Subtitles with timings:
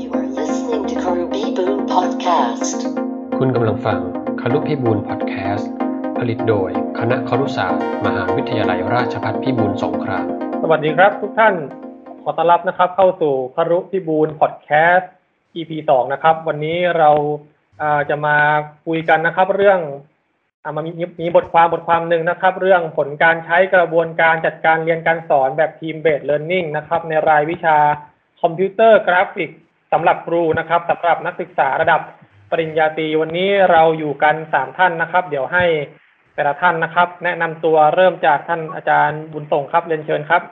[0.00, 2.78] You are listening to Karubibu Podcast.
[3.38, 3.98] คุณกำลังฟัง
[4.40, 5.70] คารุพิบูลพอดแคสต์
[6.18, 10.26] ผลิตโดยคณะครุศาสตร์มหาวิทยาลัยราชภัฏพิบูลสงคราม
[10.62, 11.54] สวัสดีครับทุกท่าน
[12.22, 15.10] ขอต้อนรับนะครับ เข้าสู่คารุพิบูลพอดแคสต์
[15.56, 17.10] EP สองนะครับ วันนี้เรา
[17.82, 18.36] อ่าจะมา
[18.86, 19.80] คุยกันนะครับ เรื่อง
[20.64, 20.90] อ่ามามี
[21.20, 27.78] มีบทความบทความหนึ่งนะครับ เรื่องผลการใช้กระบวนการจัดการเรียนการสอนแบบทีมเบสเลิร์นนิ่งนะครับ ในรายวิชา
[28.42, 29.50] คอมพิวเตอร์กราฟิก
[29.92, 32.00] สำหรับครูนะครับสำหรับนักศึกษาระดับ
[32.50, 35.64] ปริญญาตรีวันนี้เราอยู่กันสามท่านนะครับ เดี๋ยวให้
[36.34, 40.42] แต่ละท่านนะครับ แนะนำตัวเริ่มจากท่านอาจารย์บุญส่งครับเรียนเชิญครับ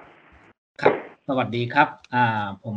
[0.80, 0.94] ครับ
[1.28, 2.76] สวัสดีครับอ่าผม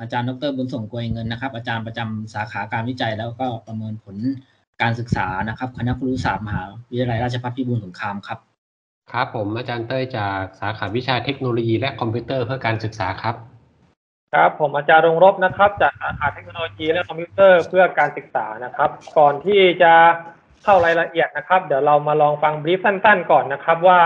[0.00, 4.16] อาจารย์ดรบุญส่งกวยเงินนะครับ อาจารย์ประจำสาขาการวิจัยแล้วก็ประเมินผล
[4.82, 8.38] การศึกษานะครับ คณะครุศาสตร์มหาวิทยาลัยราชภัฏพิบูลสงครามครับ
[9.12, 13.36] ครับผมอาจารย์เต้ยจากสาขาวิชาเทคโนโลยีและคอมพิวเตอร์เพื่อการศึกษาครับ
[14.38, 19.92] ครับผมอาจารย์รงรบนะครับ จากสาขาเทคโนโลยีและคอมพิวเตอร์เพื่อการศึกษานะครับ ก่อนที่จะ
[20.64, 24.00] เข้ารายละเอียดนะครับ เดี๋ยวเรามาลองฟัง brief สั้นๆ ก่อนนะครับ ว่า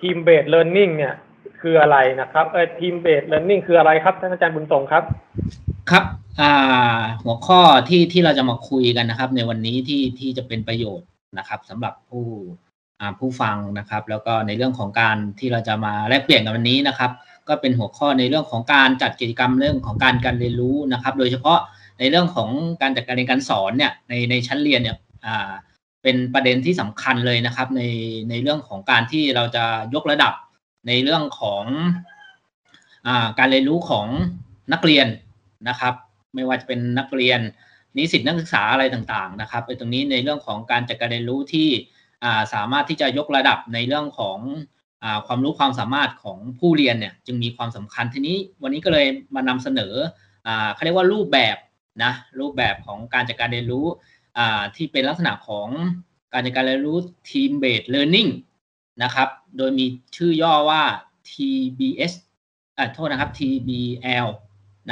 [0.00, 1.14] team-based learning เนี่ย
[1.60, 5.02] คืออะไรนะครับเออ team-based learning คืออะไรครับท่านอาจารย์บุญส่งครับ
[5.90, 6.04] ครับ
[6.40, 6.52] อ่า
[7.24, 12.26] หัวข้อที่ที่เราจะมาคุยกันนะครับ ในวันนี้ที่ที่จะเป็นประโยชน์นะครับสำหรับผู้
[13.00, 17.10] อ่าผู้ฟังนะครับ แล้วก็ในเรื่องของการที่เราจะมาแลกเปลี่ยนกันวันนี้นะครับ
[17.48, 21.58] ก็เป็นหัวข้อในเรื่องของการจัดกิจกรรมเรื่องของการการเรียนรู้นะครับ โดยเฉพาะ
[21.98, 22.50] ในเรื่องของ
[22.82, 25.50] การจัดการเรียนการสอนเนี่ยในในชั้นเรียนเนี่ยอ่า
[26.02, 27.82] เป็นประเด็นที่สำคัญเลยนะครับ ใน
[28.30, 29.64] ในเรื่องของการที่เราจะ
[29.94, 30.32] ยกระดับ
[30.88, 31.64] ในเรื่องของ
[33.06, 34.06] อ่าการเรียนรู้ของ
[34.72, 35.06] นักเรียน
[35.68, 35.94] นะครับ
[36.34, 37.40] ไม่ว่าจะเป็นนักเรียน
[37.96, 41.68] นิสิตนักศึกษาอะไรต่างๆนะครับไอ้ตรงนี้ในเรื่องของการจัดการเรียนรู้ที่
[42.24, 44.38] อ่าสามารถที่จะยกระดับในเรื่องของ
[45.26, 49.94] ความรู้ความสามารถของผู้เรียนเนี่ยจึงมีความสำคัญทีนี้วันนี้ก็เลยมานำเสนอ
[50.74, 51.56] เขาเรียกว่ารูปแบบ
[52.02, 53.86] นะรูปแบบของการจัดการเรียนรู้
[54.76, 55.68] ที่เป็นลักษณะของ
[56.32, 58.30] การจัดการเรียนรู้ team based learning
[59.02, 59.86] นะครับ โดยมี
[60.16, 60.82] ชื่อย่อว่า
[61.30, 62.12] TBS
[62.78, 64.28] อ่าโทษนะครับ TBL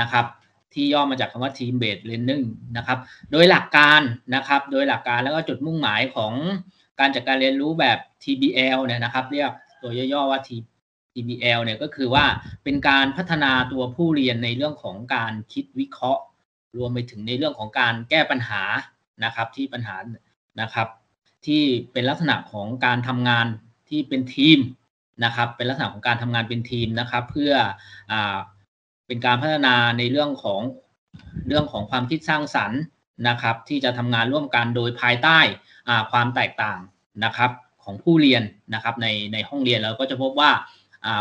[0.01, 0.27] นะครับ
[0.75, 2.45] ที่ย่อมาจากคำว่า Team Based Learning
[2.77, 2.99] นะครับ
[3.33, 4.01] โดยหลักการ
[4.35, 6.33] นะครับ โดยหลักการแล้วก็จุดมุ่งหมายของ
[7.01, 9.51] การจัดการเรียนรู้แบบ TBL เนี่ยนะครับ เรียก
[9.83, 10.41] ตัวย่อๆว่า
[11.15, 12.25] TBL เนี่ยก็คือว่า
[12.65, 16.23] เป็นการพัฒนาตัวผู้เรียนในเรื่องของการคิดวิเคราะห์
[16.77, 18.63] รวมไปถึงในเรื่องของการแก้ปัญหา
[19.25, 19.97] นะครับที่ปัญหา
[20.61, 20.89] นะครับ
[21.47, 23.47] ที่เป็นลักษณะของการทำงาน
[23.89, 24.59] ที่เป็นทีม
[25.25, 27.53] นะครับ เป็นลักษณะของการทำงานเป็นทีมนะครับ เพื่อ
[28.13, 28.15] อ
[29.07, 30.61] เป็นการพัฒนาในเรื่องของ
[31.49, 32.81] เรื่องของความคิดสร้างสรรค์
[33.29, 35.39] นะครับ ที่จะทำงานร่วมกันโดยภายใต้
[35.89, 36.79] อ่าความแตกต่าง
[37.25, 37.51] นะครับ
[37.85, 38.43] ของผู้เรียน
[38.75, 40.51] นะครับในในห้องเรียนเราก็จะพบว่า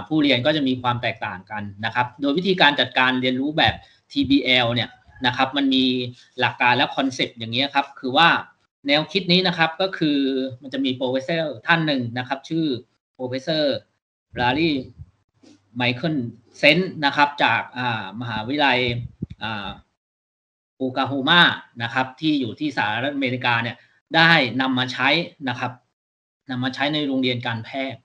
[0.07, 3.73] ผู้เรียนก็จะมีความแตกต่างกันนะครับ โดยวิธีการจัดการเรียนรู้แบบ
[4.11, 4.89] TBL เนี่ย
[5.25, 5.85] นะครับมันมี
[6.39, 8.29] หลักการและ concept อย่างนี้ครับ คือว่า
[8.87, 10.17] แนวคิดนี้นะครับก็คือ
[10.61, 12.65] มันจะมี professor ท่านหนึ่งนะครับ ชื่อ
[13.15, 17.61] Professor Larry Michaelsen นะครับ จาก
[18.21, 18.79] มหาวิทยาลัย
[19.43, 19.69] อ่า
[20.77, 21.41] โอคลาโฮมา
[21.83, 23.77] นะครับ ที่อยู่ที่สหรัฐอเมริกาเนี่ย
[24.15, 25.09] ได้นำมาใช้
[25.49, 25.71] นะครับ
[26.51, 28.01] นำมาใช้ในโรงเรียนการแพทย์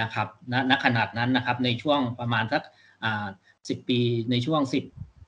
[0.00, 2.62] นะครับณณขณะนั้นนะครับในช่วงประมาณสัก
[3.68, 4.84] สิบปีในช่วงสิบ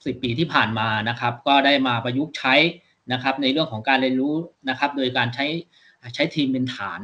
[0.06, 2.54] สิบปีที่ผ่านมานะครับ ก็ได้มาประยุกต์ใช้
[3.12, 4.34] นะครับ ในเรื่องของการเรียนรู้
[4.68, 5.46] นะครับ โดยการใช้
[6.14, 7.00] ใช้ทีมเป็นฐาน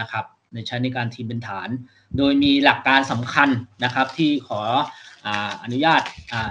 [0.00, 1.68] นะครับ ในใช้ในการทีมเป็นฐาน
[2.18, 3.48] โดยมีหลักการสำคัญ
[3.84, 4.60] นะครับที่ขอ
[5.62, 6.02] อนุญาต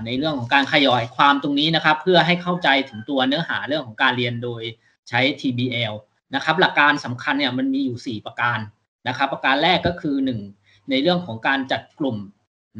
[0.05, 4.61] ในเรื่องของการขยายความตรงนี้นะครับ เพื่อให้เข้าใจถึงตัวเนื้อหาเรื่องของการเรียนโดย
[5.09, 5.93] ใช้ TBL
[6.35, 8.59] นะครับ หลักการสำคัญเนี่ยมันมีอยู่ 4 ประการ
[9.07, 10.15] นะครับ ประการแรกก็คือ
[10.53, 12.17] 1 ในเรื่องของการจัดกลุ่ม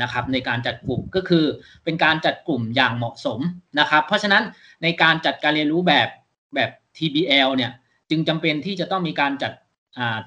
[0.02, 1.46] นะครับ ในการจัดกลุ่มก็คือ
[1.84, 3.40] เป็นการจัดกลุ่มอย่างเหมาะสม
[3.80, 4.44] นะครับ เพราะฉะนั้น
[4.84, 6.10] ในการจัดการเรียนรู้แบบ
[6.56, 7.72] แบบ TBL เนี่ย
[8.10, 9.54] จึงจำเป็นที่จะต้องมีการจัด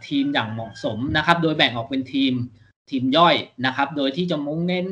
[0.09, 2.33] ทีมอย่างเหมาะสมนะครับ โดยแบ่งออกเป็นทีม
[2.91, 3.35] ทีมย่อย
[3.67, 4.87] นะครับ โดยที่จะมุ่งเน้น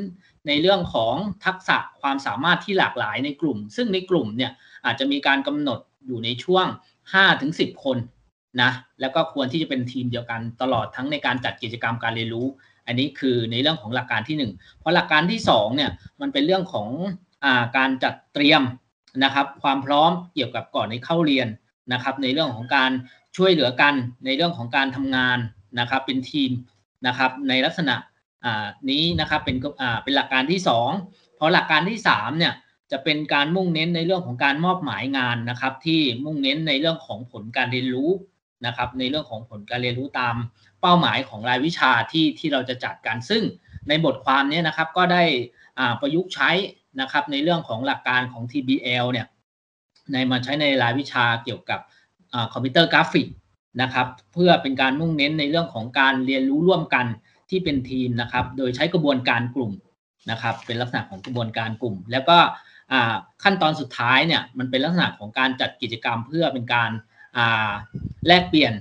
[0.47, 1.15] ในเรื่องของ
[1.45, 4.53] ทักษะความสามารถที่หลากหลายในกลุ่ม ซึ่งในกลุ่มเนี่ย
[4.85, 6.67] อาจจะมีการกำหนดอยู่ในช่วง
[7.25, 7.97] 5-10 คน
[8.61, 8.71] นะ
[9.01, 12.47] แล้วก็ควรที่จะเป็นทีมเดียวกันตลอดทั้งในการจัดกิจกรรมการเรียนรู้
[12.87, 16.89] อันนี้คือในเรื่องของหลักการที่ 1 เพราะหลักการที่2เนี่ยมันเป็นเรื่องของ
[17.45, 18.63] อาการจัดเตรียม
[19.25, 21.49] นะครับ ความพร้อมเกี่ยวกับก่อนในเข้าเรียน
[21.93, 22.91] นะครับ ในเรื่องของการ
[23.37, 23.95] ช่วยเหลือกัน
[24.25, 25.39] ในเรื่องของการทำงาน
[25.79, 26.51] นะครับ เป็นทีม
[27.07, 27.97] นะครับในลักษณะ
[28.91, 29.57] นี้นะครับเป็น
[30.05, 30.61] เป็นหลักการที่
[30.99, 32.55] 2 เพราะหลักการที่3เนี่ย
[32.93, 38.11] จะเป็นการมุ่งเน้นในเรื่องของการมอบหมายงานนะครับ ที่มุ่งเน้นในเรื่องของผลการเรียนรู้
[38.67, 40.35] นะครับในเรื่องของผลการเรียนรู้ตาม
[40.81, 43.43] เป้าหมายของรายวิชาที่ที่เราจะจัดกัน ซึ่ง
[43.89, 45.23] ในบทความนี้นะครับก็ได้
[46.01, 46.51] ประยุกต์ใช้
[47.01, 49.27] นะครับในเรื่องของหลักการของ TBL เนี่ย
[50.13, 51.81] ในมาใช้ในรายวิชาเกี่ยวกับ
[52.53, 53.29] คอมพิวเตอร์กราฟิก
[53.83, 57.07] นะครับเพื่อเป็นการมุ่งเน้นในเรื่องของการเรียนรู้ร่วมกัน
[57.51, 59.73] ที่เป็นทีมนะครับโดยใช้กระบวนการกลุ่ม
[60.31, 62.39] นะครับเป็นลักษณะของกระบวนการกลุ่ม แล้วก็
[63.43, 66.91] ขั้นตอนสุดท้ายเนี่ยมันเป็นลักษณะของการจัดกิจกรรมเพื่อเป็นการ
[68.27, 68.73] แลกเปลี่ยน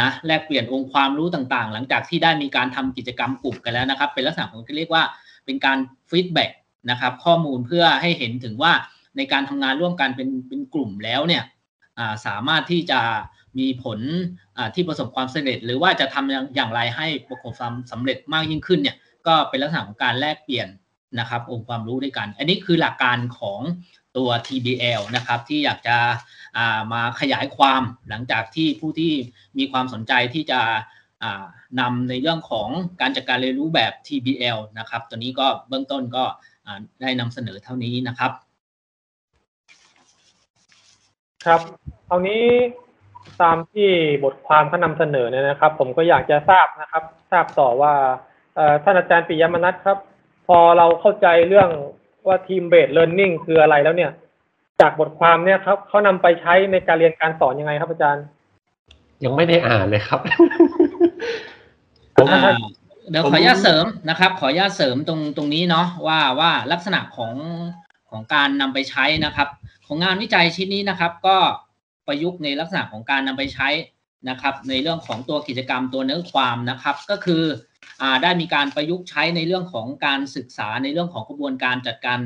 [0.00, 5.04] นะแลกเปลี่ยนองค์ความรู้ต่างๆ หลังจากที่ได้มีการทำกิจกรรมกลุ่มกันแล้วนะครับ เป็นลักษณะของที่เรียกว่า
[5.44, 5.78] เป็นการ
[6.10, 6.50] ฟีดแบ็ก
[6.90, 8.72] นะครับข้อมูลเพื่อให้เห็นถึงว่า
[9.16, 11.42] ในการทำงานร่วมกันเป็นเป็นกลุ่มแล้วเนี่ย
[12.26, 13.00] สามารถที่จะ
[13.58, 13.98] มีผล
[14.74, 20.68] ที่ประสบความสำเร็จ หรือว่าจะทำอย่างไรให้ประสบความสำเร็จมากยิ่งขึ้นเนี่ยก็เป็นลักษณะของการแลกเปลี่ยน
[21.18, 23.60] นะครับองค์ความรู้ด้วยกัน อันนี้คือหลักการของ
[24.16, 25.96] ตัว TBL นะครับที่อยากจะ
[26.92, 29.12] มาขยายความหลังจากที่ผู้ที่
[29.58, 30.60] มีความสนใจที่จะ
[31.80, 32.68] นำในเรื่องของ
[33.00, 36.24] การจัดการเรียนรู้แบบ TBL นะครับ ตัวนี้ก็เบื้องต้นก็
[37.00, 38.32] ได้นำเสนอเท่านี้นะครับ
[41.44, 41.60] ครับ
[42.06, 42.44] เอานี้
[43.42, 43.88] ตามที่
[44.24, 47.92] บทความเขานำเสนอเนี่ยนะครับ ผมก็อยากจะทราบนะครับ ทราบต่อว่า
[48.84, 49.98] ท่านอาจารย์ปิยมนัทครับ
[50.46, 51.68] พอเราเข้าใจเรื่อง
[52.26, 54.10] ว่า team-based learning คืออะไรแล้วเนี่ย
[54.80, 58.24] จากบทความเนี่ยครับเขานำไปใช้ในการเรียนการสอนยังไงครับอาจารย์
[59.24, 60.20] ยังไม่ได้อ่านเลยครับ
[62.14, 67.34] เดี๋ยวขออนุญาตเสริมนะครับ ขออนุญาตเสริมตรงตรงนี้เนาะว่าว่าลักษณะของ
[68.10, 69.48] ของการนำไปใช้นะครับ
[69.86, 71.36] ของงานวิจัยชิ้นนี้นะครับ ก็
[72.06, 73.68] ประยุกต์ในลักษณะของการนำไปใช้
[74.28, 77.42] นะครับ ในเรื่องของตัวกิจกรรมตัวเนื้อความนะครับ ก็คือ
[78.00, 82.18] อ่าได้มีการประยุกต์ใช้ในเรื่องของการศึกษาในเรื่องของกระบวนการจัดการ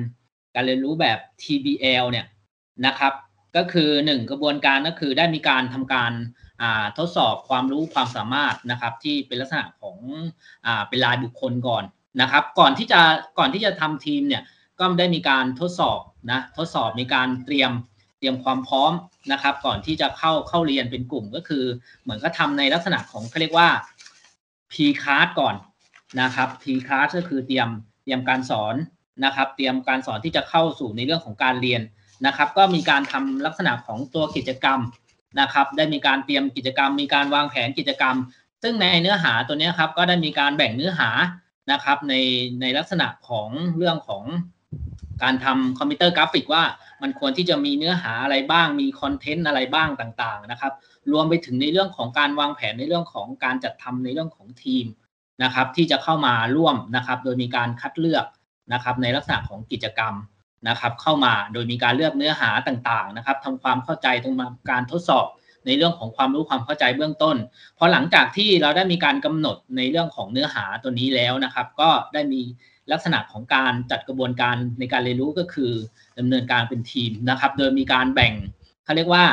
[0.55, 2.26] การเรียนรู้แบบ TBL เนี่ย
[2.87, 3.12] นะครับ
[3.56, 6.12] ก็คือหนึ่งกระบวนการก็คือได้มีการทำการ
[6.99, 9.97] ทดสอบความรู้ความสามารถนะครับ ที่เป็นลักษณะของ
[10.67, 11.85] อเป็นรายบุคคลก่อน
[12.21, 13.00] นะครับ ก่อนที่จะ
[13.38, 14.43] ก่อนที่จะทำทีมเนี่ย
[14.79, 16.00] ก็ได้มีการทดสอบ
[16.31, 17.71] นะทดสอบมีการเตรียม
[18.19, 18.93] เตรียมความพร้อม
[19.33, 21.65] นะครับ ก่อนที่จะเข้าเข้าเรียนเป็นกลุ่มก็คือ
[22.03, 23.69] เหมือนก็ทำในลักษณะของเขาเรียกว่า
[24.73, 25.55] P class ก่อน
[26.21, 27.69] นะครับ P class ก็คือเตรียม
[28.03, 28.75] เตรียมการสอน
[29.25, 31.81] นะครับ เตรียมการสอนที่จะเข้าสู่ในเรื่องของการเรียน
[32.26, 34.81] นะครับ ก็มีการทำลักษณะของตัวกิจกรรม
[35.40, 38.17] นะครับ ได้มีการเตรียมกิจกรรม มีการวางแผนกิจกรรม
[38.62, 41.11] ซึ่งในเนื้อหาตัวนี้ครับก็ได้มีการแบ่งเนื้อหา
[41.72, 42.14] นะครับ ใน
[42.61, 44.25] ในลักษณะของเรื่องของ
[45.22, 46.64] การทำคอมพิวเตอร์กราฟิกว่า
[47.02, 50.73] มันควรที่จะมีเนื้อหาอะไรบ้าง มี content อะไรบ้างต่างๆนะครับ
[51.12, 54.87] รวมไปถึงในเรื่องของการวางแผนในเรื่องของการจัดทำในเรื่องของทีม
[55.43, 58.25] นะครับ ที่จะเข้ามาร่วมนะครับ โดยมีการคัดเลือก
[58.73, 60.14] นะครับ ในลักษณะของกิจกรรม
[60.69, 65.27] นะครับเข้ามาโดยมีการเลือกเนื้อหาต่างๆนะครับทำความเข้าใจตรงมาการทดสอบ
[65.67, 67.37] ในเรื่องของความรู้ความเข้าใจเบื้องต้น
[67.79, 72.41] พอหลังจากที่เราได้มีการกำหนดในเรื่องของเนื้อหาตัวนี้แล้วนะครับ ก็ได้มี
[72.93, 75.73] ลักษณะของการจัดกระบวนการในการเรียนรู้ก็คือ
[76.19, 78.35] ดำเนินการเป็นทีมนะครับ โดยมีการแบ่ง
[78.85, 79.25] เขาเรียกว่า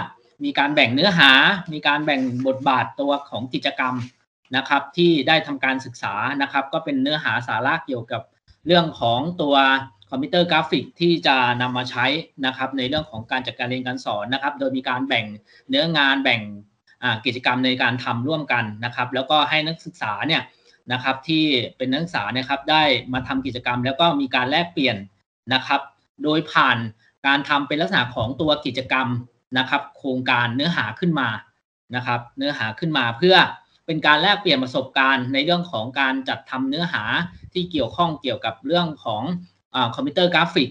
[0.43, 1.31] มีการแบ่งเนื้อหา
[1.73, 3.95] มีการแบ่งบทบาทตัวของกิจกรรม
[4.55, 8.21] นะครับ ที่ได้ทำการศึกษานะครับ ก็เป็นเนื้อหาสาระเกี่ยวกับ
[8.67, 9.55] เรื่องของตัว
[10.09, 12.05] คอมพิวเตอร์กราฟิกที่จะนำมาใช้
[12.45, 15.25] นะครับในเรื่องของการจัดการเรียนการสอนนะครับ โดยมีการแบ่ง
[15.69, 16.41] เนื้องานแบ่ง
[17.25, 20.41] กิจกรรมในการทำร่วมกันนะครับ แล้วก็ให้นักศึกษาเนี่ย
[20.91, 21.43] นะครับที่
[21.77, 22.83] เป็นนักศึกษานะครับได้
[23.13, 24.97] มาทำกิจกรรม แล้วก็มีการแลกเปลี่ยน
[25.53, 25.81] นะครับ
[26.23, 26.77] โดยผ่าน
[27.27, 29.07] การทำเป็นลักษณะของตัวกิจกรรม
[29.57, 31.29] นะครับ โครงการเนื้อหาขึ้นมา
[31.95, 33.35] นะครับ เนื้อหาขึ้นมาเพื่อ
[33.85, 37.03] เป็นการแลกเปลี่ยนประสบการณ์ในเรื่องของการจัดทำเนื้อหา
[37.53, 39.23] ที่เกี่ยวข้องเกี่ยวกับเรื่องของ
[39.95, 40.69] คอมพิวเตอร์กราฟิก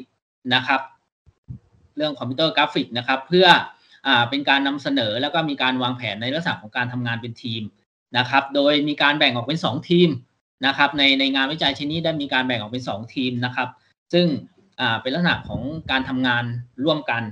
[0.54, 0.80] นะครับ
[1.96, 3.46] เรื่องคอมพิวเตอร์กราฟิกนะครับ เพื่อ
[4.06, 7.62] อเป็นการนำเสนอแล้วก็มีการวางแผนในลักษณะของการทำงานเป็นทีม
[8.18, 10.08] นะครับ โดยมีการแบ่งออกเป็น 2 ทีม
[10.66, 13.68] นะครับ ในในงานวิจัยชิ้นนี้ได้มีการแบ่งออกเป็น 2 ทีมนะครับ
[14.12, 14.26] ซึ่ง
[15.02, 16.44] เป็นลักษณะของการทำงาน
[16.84, 17.22] ร่วมกัน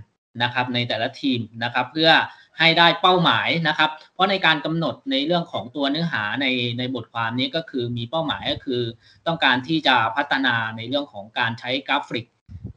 [0.42, 2.10] นะครับ ในแต่ละทีมนะครับ เพื่อ
[2.58, 6.46] ให้ได้เป้าหมายนะครับ เพราะในการกำหนดในเรื่องของตัวเนื้อหาใน
[6.78, 8.82] ในบทความนี้ก็คือมีเป้าหมายก็คือ
[9.26, 12.26] ต้องการที่จะพัฒนาในเรื่องของการใช้กราฟิก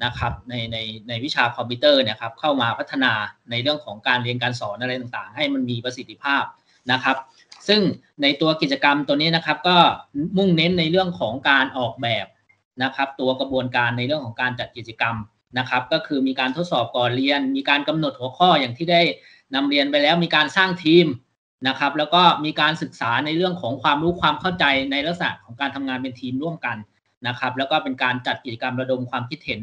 [0.05, 3.11] นะครับในในในวิชาคอมพิวเตอร์เนี่ยครับเข้ามาพัฒนา
[3.51, 6.43] ในเรื่องของการเรียนการสอนอะไรต่างๆ ให้มันมีประสิทธิภาพ
[6.91, 7.17] นะครับ
[7.67, 7.81] ซึ่ง
[8.21, 9.77] ในตัวกิจกรรมตัวนี้นะครับก็
[10.37, 12.25] มุ่งเน้นในเรื่องของการออกแบบ
[12.83, 15.15] นะครับ ตัวกระบวนการในเรื่องของการจัดกิจกรรม
[15.59, 19.01] นะครับ ก็คือมีการทดสอบก่อนเรียน มีการกำหนดหัวข้ออย่างที่ได้
[19.55, 21.05] นำเรียนไปแล้วมีการสร้างทีม
[21.67, 26.77] นะครับ แล้วก็มีการศึกษาในเรื่องของความรู้ความเข้าใจในลักษณะของการทำงานเป็นทีมร่วมกัน
[27.27, 29.61] นะครับ แล้วก็เป็นการจัดกิจกรรมระดมความคิดเห็น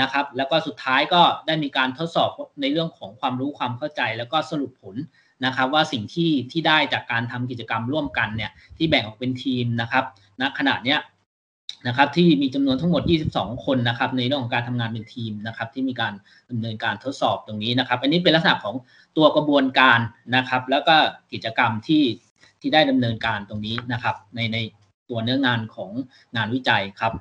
[0.00, 2.30] นะครับ แล้วก็สุดท้ายก็ได้มีการทดสอบ
[2.60, 4.96] ในเรื่องของความรู้ความเข้าใจ แล้วก็สรุปผล
[5.44, 10.04] นะครับว่าสิ่งที่ที่ได้จากการทำกิจกรรมร่วมกันเนี่ยที่แบ่งออกเป็นทีมนะครับ
[10.40, 10.98] ณขณะเนี้ย
[11.86, 13.02] นะครับที่มีจำนวนทั้งหมด
[13.34, 16.12] 22 คนนะครับในเรื่องของการทำงานเป็นทีมนะครับที่มีการ
[16.50, 18.74] ดำเนินการทดสอบตรงนี้นะครับ อันนี้เป็นลักษณะของ
[19.16, 19.98] ตัวกระบวนการ
[20.36, 20.96] นะครับ แล้วก็
[21.32, 22.04] กิจกรรมที่
[22.60, 24.58] ที่ได้ดำเนินการตรงนี้นะครับ ในใน
[25.10, 25.90] ตัวเนื้องานของ
[26.36, 27.12] งานวิจัยครับ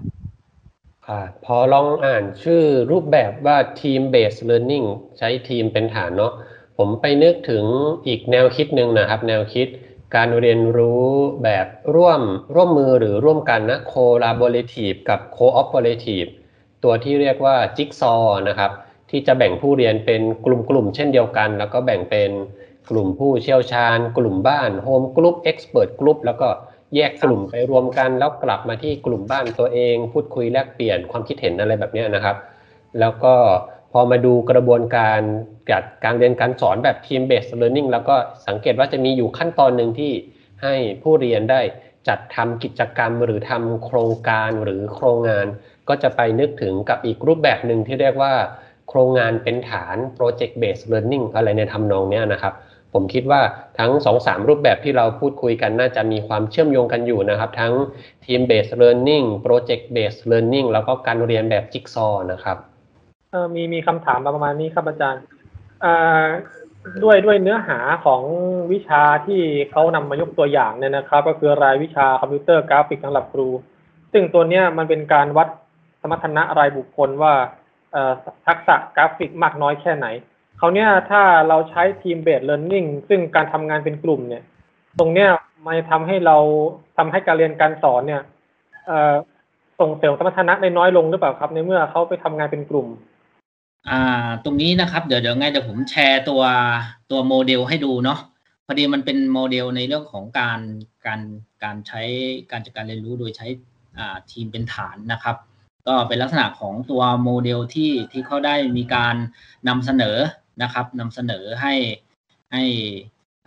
[1.08, 4.88] ค่ะพอลองอ่านชื่อรูปแบบว่า team based learning
[5.18, 6.34] ใช้ทีมเป็นฐานเนาะ
[6.78, 7.64] ผมไปนึกถึง
[8.08, 9.68] อีกแนวคิดหนึ่งนะครับ แนวคิด
[10.16, 11.06] การเรียนรู้
[11.44, 12.22] แบบร่วม
[12.56, 16.30] ร่วมมือหรือร่วมกันนะ collaborative กับ cooperative
[16.84, 18.72] ตัวที่เรียกว่า jigsaw นะครับ
[19.10, 22.32] ที่จะแบ่งผู้เรียนเป็นกลุ่มๆเช่นเดียวกัน แล้วก็แบ่งเป็น
[22.90, 26.48] กลุ่มผู้เชี่ยวชาญ กลุ่มบ้าน home group expert group แล้วก็
[26.96, 32.36] แยกกลุ่มไปรวมกันแล้วกลับมาที่กลุ่มบ้านตัวเอง พูดคุยแลกเปลี่ยนความคิดเห็นอะไรแบบนี้นะครับ
[33.00, 33.34] แล้วก็
[33.98, 35.20] อมาดูกระบวนการ
[35.70, 38.16] กัดการเรียนการสอนแบบ team based learning แล้วก็
[38.48, 40.12] สังเกตว่าจะมีอยู่ขั้นตอนหนึ่งที่
[40.63, 41.62] ให้ผู้เรียนได้
[42.08, 45.46] จัดทำกิจกรรมหรือทำโครงการหรือโครงงาน
[45.89, 48.34] ก็จะไปนึกถึงกับอีกรูปแบบหนึ่งที่เรียกว่า
[48.89, 52.54] โครงงานเป็นฐาน project based learning อะไรในทำนองนี้นะครับ
[52.94, 53.42] ผมคิดว่า
[53.80, 57.74] ทั้ง2อสามรูปแบบที่เราพูดคุยกันน่าจะมีความเชื่อมโยงกันอยู่นะครับ ทั้ง
[58.24, 62.58] team based learning project based learning แล้วก็การเรียนแบบจิ๊กซอว์นะครับ
[63.31, 65.24] เออมีมีคำถามมาประมาณนี้ครับอาจารย์
[65.84, 66.25] อ่า
[67.03, 68.22] ด้วยด้วยเนื้อหาของ
[68.72, 69.41] วิชาที่
[69.72, 73.48] เขานำมายกตัวอย่างเนี่ยนะครับ ก็คือรายวิชาคอมพิวเตอร์กราฟิกสำหรับครู
[74.13, 75.48] ซึ่งตัวเนี้ยมันเป็นการวัด
[76.01, 77.34] สมรรถนะรายบุคคลว่า
[77.91, 78.13] เอ่อ
[78.48, 80.07] ทักษะกราฟิกมากน้อยแค่ไหน
[80.57, 84.43] เขาเนี้ยถ้าเราใช้ทีมเบสเ e ร์นนิ่งซึ่งการทำงานเป็นกลุ่มเนี่ย
[85.00, 85.29] ตรงเนี้ย
[85.65, 86.38] มันทำให้เรา
[86.98, 88.22] ทำให้การเรียนการสอนเนี่ย
[88.88, 89.15] เอ่อ
[89.79, 92.88] ส่งเสริมสมรรถนะได้น้อยลงหรือเปล่าครับ ในเมื่อเขาไปทำงานเป็นกลุ่ม
[93.89, 96.43] อ่าตรงนี้นะครับเดี๋ยวเดี๋ยวไงเดี๋ยวผมแชร์ตัว
[97.12, 98.19] ตัวโมเดลให้ดูเนาะ
[98.65, 100.60] พอดีมันเป็นโมเดลในเรื่องของการ
[101.05, 101.22] การ
[101.63, 102.01] การใช้
[102.51, 103.48] การจัดการเรียนรู้โดยใช้
[103.98, 105.36] อ่าทีมเป็นฐานนะครับ
[105.88, 109.15] ก็เป็นลักษณะของตัวโมเดลที่ที่เขาได้มีการ
[109.67, 110.17] นำเสนอ
[110.63, 111.74] นะครับนำเสนอให้
[112.51, 112.63] ให้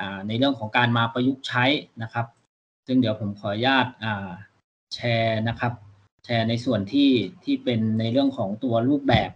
[0.00, 1.64] อ่าในเรื่องของการมาประยุกต์ใช้
[2.02, 2.26] นะครับ
[2.86, 4.30] ซึ่งเดี๋ยวผมขออนุญาตอ่า
[4.94, 5.72] แชร์นะครับ
[6.24, 7.10] แชร์ในส่วนที่
[7.44, 9.30] ที่เป็นในเรื่องของตัวรูปแบบ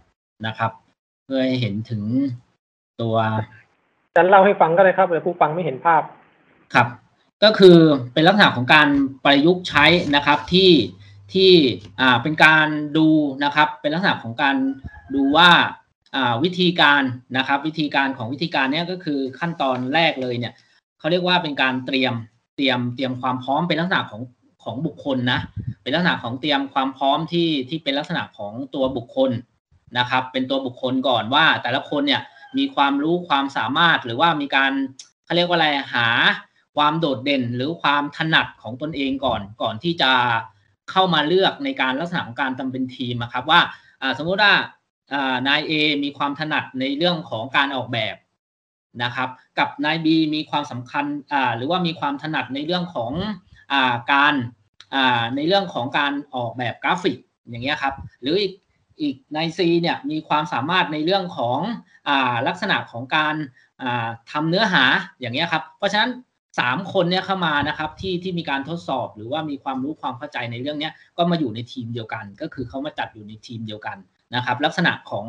[0.47, 0.71] นะครับ
[1.25, 2.03] เพื่อให้เห็นถึง
[3.01, 3.15] ตัว
[4.07, 6.01] อาจารย์เล่าให้ฟังก็ได้ครับเดี๋ยวผู้ฟังไม่เห็นภาพ
[6.73, 6.87] ครับ
[7.43, 7.77] ก็คือ
[8.13, 8.87] เป็นลักษณะของการ
[9.25, 10.71] ประยุกต์ใช้นะครับที่
[11.33, 11.51] ที่
[11.99, 12.67] อ่าเป็นการ
[12.97, 13.07] ดู
[13.43, 14.55] นะครับ เป็นลักษณะของการ
[15.15, 15.49] ดูว่า
[16.15, 17.03] อ่าวิธีการ
[17.37, 20.53] นะครับ วิธีการของวิธีการเนี้ยก็คือขั้นตอนแรกเลยเนี่ย
[20.99, 22.13] เขาเรียกว่าเป็นการเตรียม
[22.55, 24.21] เตรียมเตรียมความพร้อมเป็นลักษณะของ
[24.63, 25.39] ของบุคคลนะ
[25.83, 29.31] เป็นลักษณะของเตรียมความพร้อมที่ที่เป็นลักษณะของตัวบุคคล
[29.97, 32.21] นะครับ เป็นตัวบุคคลก่อนว่า แต่ละคนเนี่ย
[32.57, 34.71] มีความรู้ความสามารถหรือว่ามีการ
[35.25, 36.07] เขาเรียกว่าอะไรหา
[36.75, 40.11] ความโดดเด่นหรือความถนัดของตนเองก่อนก่อนที่จะ
[40.91, 43.61] เข้ามาเลือกในการลักษณะของการทำเป็นทีมนะครับว่า
[44.17, 44.53] สมมุติว่า
[45.47, 45.71] นายเอ
[46.03, 48.15] มีความถนัดในเรื่องของการออกแบบ
[49.03, 51.05] นะครับ กับนายบีมีความสำคัญ
[51.57, 53.11] หรือว่ามีความถนัดในเรื่องของ
[53.73, 53.75] อ
[54.11, 54.33] การ
[55.35, 57.17] ในเรื่องของการออกแบบกราฟิก
[57.49, 58.53] อย่างเงี้ยครับ หรืออีก
[59.01, 61.59] อีกในซีเนี่ยมีความสามารถในเรื่องของ
[62.07, 62.09] อ
[62.47, 63.35] ลักษณะของการ
[64.31, 64.83] ทำเนื้อหา
[65.19, 66.11] อย่างเงี้ยครับ เพราะฉะนั้น
[66.59, 73.97] สามคนเนี่ยเข้ามานะครับที่ที่มีการทดสอบหรือว่ามีความรู้ความเข้าใจในเรื่องนี้ก็มาอยู่ในทีมเดียวกัน ก็คือเขามาจัดอยู่ในทีมเดียวกัน
[74.35, 75.25] นะครับ ลักษณะของ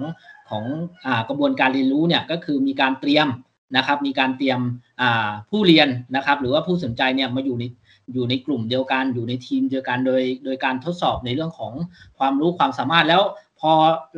[0.50, 0.64] ของ
[1.06, 3.28] อกระบวนการเรียนรู้เนี่ยก็คือมีการเตรียม
[3.76, 4.60] นะครับมีการเตรียม
[5.50, 7.64] ผู้เรียนนะครับหรือว่าผู้สนใจเนี่ยมาอยู่ใน
[8.14, 11.72] อยู่ในกลุ่มเดียวกันอยู่ในทีมเดียวกันโดยโดยการทดสอบในเรื่องของ
[12.18, 13.22] ความรู้ความสามารถแล้ว
[13.60, 13.72] พอ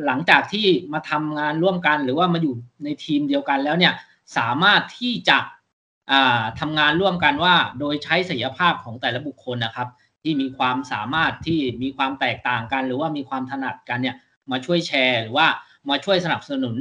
[0.05, 2.53] หลังจากที่มาทำงานร่วมกัน หรือว่ามาอยู่
[2.83, 3.93] ในทีมเดียวกันแล้วเนี่ย
[4.37, 5.37] สามารถที่จะ
[6.59, 9.87] ทำงานร่วมกันว่า โดยใช้ศักยภาพของแต่ละบุคคลนะครับ
[10.23, 14.15] ที่มีความสามารถที่มีความแตกต่างกัน หรือว่ามีความถนัดกันเนี่ย
[14.51, 15.47] มาช่วยแชร์ หรือว่า
[15.89, 16.75] มาช่วยสนับสนุน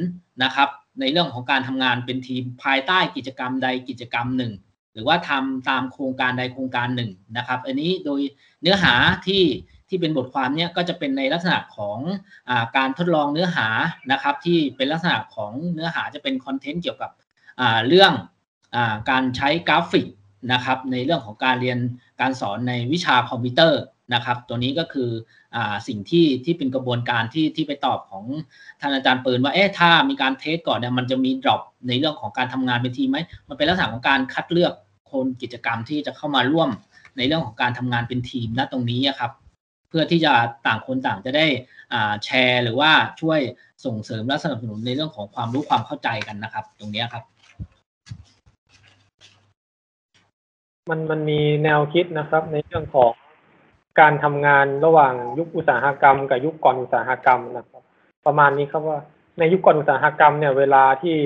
[0.44, 0.68] นะครับ
[1.00, 4.52] ในเรื่องของการทำงานเป็นทีมภายใต้กิจกรรมใดกิจกรรมหนึ่ง
[4.94, 8.20] หรือว่าทำตามโครงการใดโครงการหนึ่งนะครับ อันนี้โดย
[8.62, 8.94] เนื้อหา
[9.28, 9.42] ที่
[9.88, 11.98] ที่เป็นบทความเนี่ยก็จะเป็นในลักษณะของ
[12.48, 13.68] อการทดลองเนื้อหา
[14.12, 17.10] นะครับ ที่เป็นลักษณะของเนื้อหาจะเป็นคอนเทนต์เกี่ยวกับ
[17.88, 18.12] เรื่อง
[18.76, 18.78] อ
[19.10, 20.06] การใช้กราฟิก
[20.52, 21.78] นะครับ ในเรื่องของการเรียน
[22.20, 23.82] การสอนในวิชาคอมพิวเตอร์
[24.14, 25.10] นะครับ ตัวนี้ก็คือ
[25.56, 28.24] อสิ่งที่ที่เป็นกระบวนการที่ที่ไปตอบของ
[28.80, 33.18] ท่านอาจารย์ปืนว่าเอ๊ะถ้ามีการ test ก่อนเนี่ยมันจะมี dropในเรื่องของการทำงานเป็นทีมไหม
[33.48, 34.72] มันเป็นลักษณะของการคัดเลือก
[35.10, 36.70] คนกิจกรรมที่จะเข้ามาร่วม
[37.16, 39.32] ในเรื่องของการทำงานเป็นทีมณตรงนี้ครับ
[39.88, 40.32] เพื่อที่จะ
[40.66, 41.46] ต่างคนต่างจะได้
[42.24, 42.90] แชร์ หรือว่า
[43.20, 43.40] ช่วย
[43.84, 47.24] ส่งเสริมและสนับสนุนในเรื่องของความรู้ความเข้าใจกันนะครับ ตรงนี้ครับ
[50.90, 53.12] มันมันมีแนวคิดนะครับ ในเรื่องของ
[54.00, 57.82] การทำงานระหว่างยุคอุตสาหกรรม กับยุคก่อนอุตสาหกรรมนะครับ
[58.26, 58.98] ประมาณนี้ครับว่า
[59.38, 61.16] ในยุคก่อนอุตสาหกรรมเนี่ยเวลาที่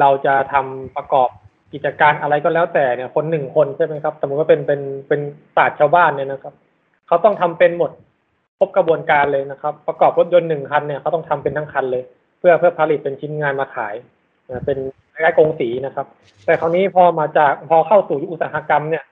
[0.00, 1.28] เราจะทำประกอบ
[1.72, 5.20] กิจการอะไรก็แล้วแต่เนี่ยคนหนึ่งคนใช่ไหมครับ สมมติว่าเป็นเป็นเป็น
[5.56, 6.54] ศาสตร์ชาวบ้านเนี่ยนะครับ
[7.10, 7.90] เขาต้องทำเป็นหมด
[8.58, 12.02] ครบกระบวนการเลยนะครับ ประกอบรถยนต์หนึ่งคันเนี่ยเขาต้องทำเป็นทั้งคันเลย
[12.38, 13.94] เพื่อเพื่อผลิตเป็นชิ้นงานมาขาย
[14.64, 14.78] เป็น
[15.12, 16.06] คล้ายๆกงสีนะครับ
[16.44, 19.04] แต่คราวนี้พอมาจากพอเข้าสู่อุตสาหกรรมเนี่ย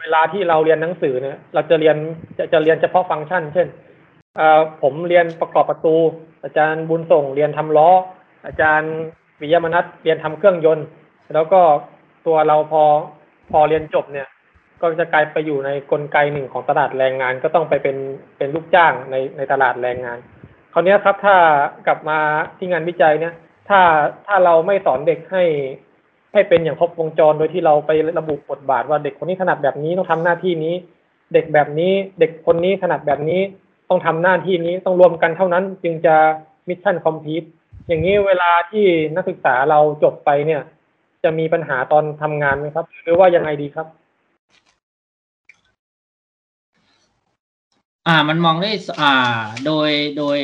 [0.00, 1.96] เวลาที่เราเรียนหนังสือเนี่ย เราจะเรียน
[2.38, 3.68] จะจะเรียนเฉพาะฟังก์ชัน เช่น
[4.82, 5.96] ผมเรียนประกอบประตู
[6.42, 7.90] อาจารย์บุญส่งเรียนทำล้อ
[8.46, 8.92] อาจารย์
[9.40, 10.86] วิยมนัทเรียนทำเครื่องยนต์
[11.34, 11.60] แล้วก็
[12.26, 12.82] ตัวเราพอ
[13.50, 14.26] พอเรียนจบเนี่ย
[14.80, 17.96] ก็จะกลายไปอยู่ในกลไกหนึ่งของตลาดแรงงาน ก็ต้องไปเป็น
[18.38, 20.18] เป็นลูกจ้างในในตลาดแรงงาน
[20.72, 21.36] คราวนี้ครับถ้า
[21.86, 22.18] กลับมา
[22.58, 23.34] ที่งานวิจัยเนี่ย
[23.68, 23.80] ถ้า
[24.26, 25.44] ถ้าเราไม่สอนเด็กให้
[26.32, 30.74] ให้เป็นอย่างครบวงจรโดยที่เราไประบุบทบาทว่าเด็กคนนี้ถนัดแบบนี้ต้องทำหน้าที่นี้
[31.32, 33.40] เด็กแบบนี้เด็กคนนี้ถนัดแบบนี้
[33.88, 36.14] ต้องทำหน้าที่นี้ต้องรวมกันเท่านั้น จึงจะ
[36.68, 37.42] mission complete
[37.88, 40.62] อย่างนี้เวลาที่นักศึกษาเราจบไปเนี่ย
[41.24, 43.86] จะมีปัญหาตอนทำงานไหมครับ หรือว่ายังไงดีครับ
[48.08, 50.38] อ่ามันมองได้อ่าโดยโดย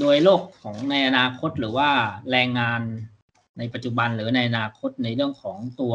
[0.00, 1.90] โดยโลกของในอนาคตหรือว่า
[2.30, 2.80] แรงงาน
[3.58, 5.94] ในปัจจุบันหรือในอนาคตในเรื่องของตัว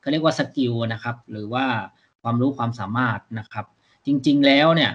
[0.00, 1.64] เขาเรียกว่าสกิลนะครับ หรือว่า
[2.22, 3.66] ความรู้ความสามารถนะครับ
[4.06, 4.92] จริง ๆแล้วเนี่ย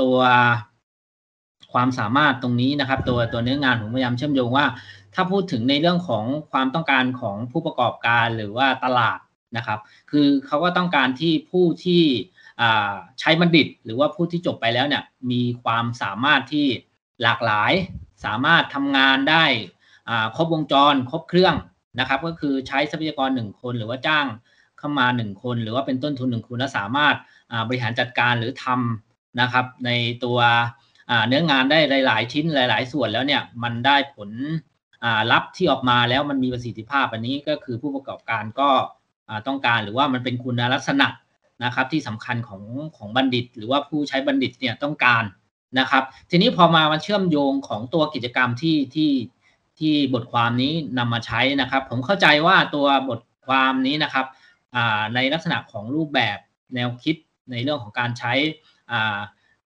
[0.00, 0.16] ตัว
[1.72, 4.66] ความสามารถตรงนี้นะครับ ตัวตัวเนื้องานผมพยายามเชื่อมโยงว่า
[5.14, 9.18] ถ้าพูดถึงในเรื่องของความต้องการของผู้ประกอบการหรือว่าตลาด
[9.56, 9.80] นะครับ
[10.10, 12.02] คือเขาก็ต้องการที่ผู้ที่
[13.20, 16.66] ใช้บัณฑิต หรือว่าผู้ที่จบไปแล้วเนี่ยมีความสามารถที่
[17.22, 17.72] หลากหลาย
[18.24, 19.44] สามารถทำงานได้
[20.36, 21.54] ครบวงจร ครบเครื่อง
[21.98, 24.26] นะครับ ก็คือใช้ทรัพยากรหนึ่งคน หรือว่าจ้าง
[24.78, 27.16] เข้ามาหนึ่งคน หรือว่าเป็นต้นทุนหนึ่งคนและสามารถ
[27.68, 29.90] บริหารจัดการหรือทำนะครับ ใน
[30.24, 30.38] ตัว
[31.28, 34.30] เนื้องานได้หลาย ๆ ชิ้นหลาย ๆ ส่วนแล้วเนี่ยมันได้ผล
[35.32, 38.70] ลัพธ์ที่ออกมาแล้วมันมีประสิทธิภาพอันนี้ก็คือผู้ประกอบการก็
[39.46, 41.06] ต้องการหรือว่ามันเป็นคุณลักษณะ
[41.64, 42.62] นะครับที่สำคัญของ
[42.96, 45.24] ของบัณฑิต หรือว่าผู้ใช้บัณฑิตเนี่ยต้องการ
[45.78, 49.12] นะครับ ทีนี้พอมามาเชื่อมโยงของตัวกิจกรรมที่ที่
[49.78, 54.26] ที่บทความนี้นำมาใช้นะครับ ผมเข้าใจว่าตัวบทความนี้นะครับ
[55.14, 56.38] ในลักษณะของรูปแบบ
[56.74, 57.16] แนวคิด
[57.50, 58.32] ในเรื่องของการใช้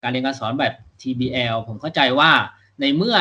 [0.03, 2.31] การเรียนการสอนแบบ TBL ผมเข้าใจว่า
[2.81, 3.17] ในเมื่อ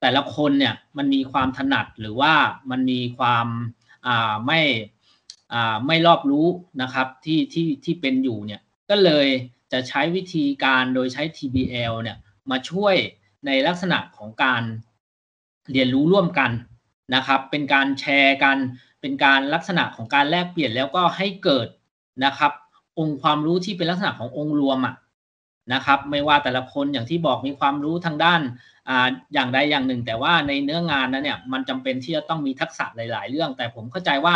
[0.00, 2.32] แต่ละคนเนี่ยมันมีความถนัดหรือว่า
[2.70, 3.46] มันมีความ
[4.46, 4.60] ไม่
[5.86, 6.46] ไม่รอบรู้
[6.82, 9.26] นะครับที่ที่ที่เป็นอยู่เนี่ยก็เลย
[9.72, 12.16] จะใช้วิธีการโดยใช้ TBL เนี่ย
[12.50, 12.94] มาช่วย
[13.46, 14.62] ในลักษณะของการ
[15.72, 16.50] เรียนรู้ร่วมกัน
[17.14, 18.56] นะครับ เป็นการแชร์กัน
[19.00, 21.68] เป็นการลักษณะของการแลกเปลี่ยนแล้วก็ให้เกิด
[22.24, 22.52] นะครับ
[22.98, 24.94] องค์ความรู้ที่เป็นลักษณะขององค์รวมอะ
[25.74, 28.40] นะครับ ไม่ว่าแต่ละคนอย่างที่บอกมีความรู้ทางด้าน
[28.88, 34.34] อ่าอย่างใดอย่างหนึ่ง แต่ว่าในเนื้องานนั้นเนี่ยมันจำเป็นที่จะต้องมีทักษะหลาย ๆ เรื่อง แต่ผมเข้าใจว่า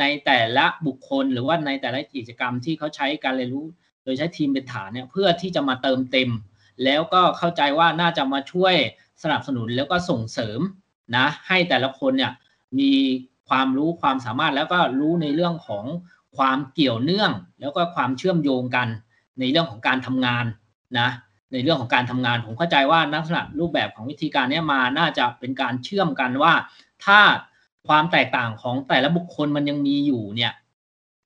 [0.00, 3.66] ในแต่ละบุคคลหรือว่าในแต่ละกิจกรรมที่เขาใช้การเรียนรู้
[4.04, 6.30] โดยใช้ทีมเป็นฐานเนี่ยเพื่อที่จะมาเติมเต็ม
[6.84, 8.74] แล้วก็เข้าใจว่าน่าจะมาช่วย
[9.22, 10.60] สนับสนุนแล้วก็ส่งเสริม
[11.16, 12.32] นะให้แต่ละคนเนี่ย
[12.78, 12.92] มี
[13.48, 15.84] ความรู้ความสามารถแล้วก็รู้ในเรื่องของ
[16.36, 18.88] ความเกี่ยวเนื่อง แล้วก็ความเชื่อมโยงกัน
[19.40, 20.44] ในเรื่องของการทำงาน
[20.98, 21.08] นะ
[21.52, 26.52] ในเรื่องของการทำงานผมเข้าใจว่าลักษณะรูปแบบของวิธีการนี้มาน่าจะเป็นการเชื่อมกันว่า
[27.04, 27.20] ถ้า
[27.88, 30.52] ความแตกต่างของแต่ละบุคคลมันยังมีอยู่เนี่ย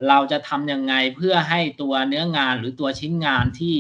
[0.08, 3.76] เราจะทำยังไงเพื่อให้ตัวเนื้องานหรือตัวชิ้นงานที่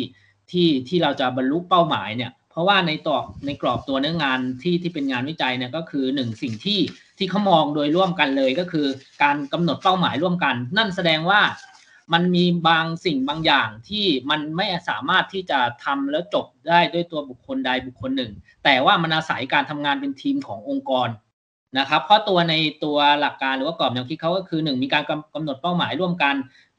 [0.50, 6.80] ที่ที่เราจะบรรลุเป้าหมายเนี่ย เพราะว่าในต่อในกรอบตัวเนื้องานที่ที่เป็นงานวิจัยเนี่ยก็คือหนึ่งสิ่งที่
[7.18, 8.86] ที่เขามองโดยร่วมกันเลยก็คือ
[9.22, 11.40] การกำหนดเป้าหมายร่วมกัน นั่นแสดงว่า
[12.12, 18.32] มันมีบางสิ่งบางอย่างที่มันไม่สามารถที่จะทำแล้วจบได้ด้วยตัวบุคคลใดบุคคลหนึ่ง
[18.64, 21.08] แต่ว่ามันอาศัยการทำงานเป็นทีมขององค์กร
[21.78, 22.54] นะครับเพราะตัวใน
[22.84, 25.04] ตัวหลักการหรือว่ากรอบแนวคิดเขาก็คือหนึ่งมีการ
[25.34, 26.34] กำหนดเป้าหมายร่วมกัน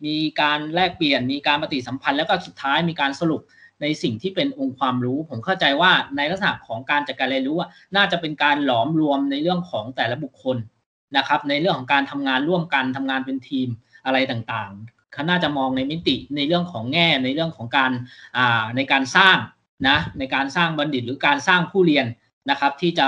[0.05, 3.41] มีการแลกเปลี่ยน มีการปฏิสัมพันธ์ แล้วก็สุดท้ายมีการสรุป
[3.81, 7.57] ในสิ่งที่เป็นองค์ความรู้ ผมเข้าใจว่าในลักษณะของการจัดการเรียนรู้
[7.95, 10.57] น่าจะเป็นการหลอมรวมในเรื่องของแต่ละบุคคล
[11.17, 13.67] นะครับในเรื่องของการทำงานร่วมกันทำงานเป็นทีม
[14.05, 17.91] อะไรต่างๆเขาน่าจะมองในมิติในเรื่องของแง่ในเรื่องของการ
[18.75, 19.37] ในการสร้าง
[19.87, 22.05] นะในการสร้างบัณฑิตหรือการสร้างผู้เรียน
[22.49, 23.07] นะครับที่จะ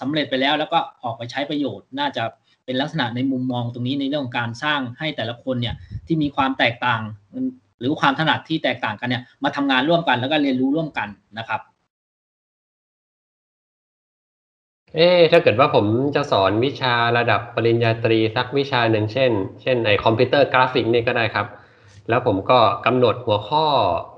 [0.00, 2.24] สำเร็จไปแล้วแล้วก็ออกไปใช้ประโยชน์ น่าจะ
[2.64, 5.74] เป็นลักษณะในมุมมองตรงนี้ในเรื่องของการสร้างให้แต่ละคนเนี่ย
[6.06, 7.02] ที่มีความแตกต่าง
[7.80, 11.60] หรือความถนัดที่แตกต่างกันเนี่ยมาทำงานร่วมกันแล้วก็เรียนรู้ร่วมกันนะครับ
[14.94, 19.30] เอ๊ถ้าเกิดว่าผมจะสอนวิชาระดับปริญญาตรีสักวิชาหนึ่งเช่น
[19.62, 21.46] เช่นไอคอมพิวเตอร์กราฟิกนี่ก็ได้ครับ
[22.08, 23.66] แล้วผมก็กำหนดหัวข้อ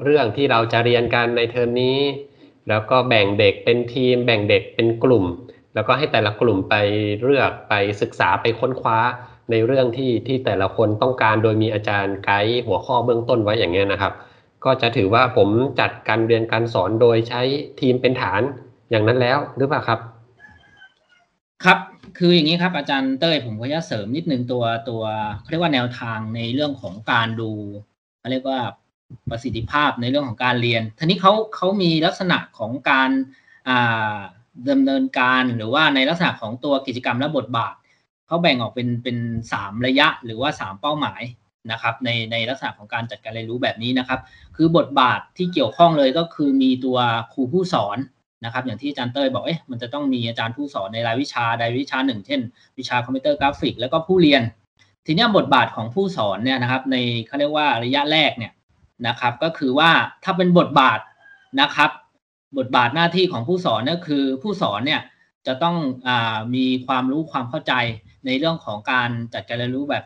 [0.05, 1.99] เรื่องที่เราจะเรียนกันในเทอมนี้
[2.69, 5.25] แล้วก็แบ่งเด็กเป็นทีม แบ่งเด็กเป็นกลุ่ม
[5.75, 6.75] แล้วก็ให้แต่ละกลุ่มไป
[7.23, 8.99] เลือกไปศึกษาไปค้นคว้า
[9.51, 14.13] ในเรื่องที่ที่แต่ละคนต้องการโดยมีอาจารย์ไกด์หัวข้อเบื้องต้นไว้อย่างเงี้ยนะครับ
[14.65, 15.49] ก็จะถือว่าผม
[15.81, 17.43] จัดการเรียนการสอนโดยใช้
[17.81, 18.43] ทีมเป็นฐาน
[18.91, 20.01] อย่างนั้นแล้วหรือเปล่าครับ
[21.65, 21.79] ครับ
[22.19, 25.03] คืออย่างนี้ครับอาจารย์เต้ยผมก็จะเสริมนิดนึงตัวตัว
[25.41, 27.51] เขาเรียกว่าแนวทางในเรื่องของการดู
[28.19, 28.61] เขาเรียกว่า
[29.31, 33.11] ประสิทธิภาพในเรื่องของการเรียนทีนี้เขาเขามีลักษณะของการ
[33.69, 34.17] อ่า
[34.71, 37.75] ดำเนินการหรือว่าในลักษณะของตัวกิจกรรมและบทบาท
[38.27, 39.17] เขาแบ่งออกเป็นเป็น
[39.53, 41.23] สามระยะหรือว่าสามเป้าหมาย
[41.73, 44.21] นะครับในในลักษณะของการจัดการเรียนรู้แบบนี้นะครับ
[44.57, 46.99] คือบทบาทที่เกี่ยวข้องเลยก็คือมีตัว
[47.33, 47.99] ครูผู้สอน
[48.45, 52.41] นะครับ อย่างที่อาจารย์เต้ยบอกเอ๊ะมันจะต้องมีอาจารย์ผู้สอนในรายวิชาใดวิชาหนึ่ง เช่น
[52.79, 54.43] วิชาคอมพิวเตอร์กราฟิก แล้วก็ผู้เรียน
[55.07, 58.53] ทีนี้บทบาทของผู้สอนเนี่ยนะครับในเขาเรียกว่าระยะแรกเนี่ย
[59.07, 59.91] นะครับ ก็คือว่า
[60.25, 61.01] ถ้าเป็นบทบาท
[61.61, 61.91] นะครับ
[62.59, 65.03] บทบาทหน้าที่ของผู้สอนเนี่ยคือผู้สอนเนี่ย
[65.47, 65.77] จะต้อง
[66.09, 66.11] อ
[66.55, 67.75] มีความรู้ความเข้าใจ
[68.27, 70.05] ในเรื่องของการจัดการเรียนรู้แบบ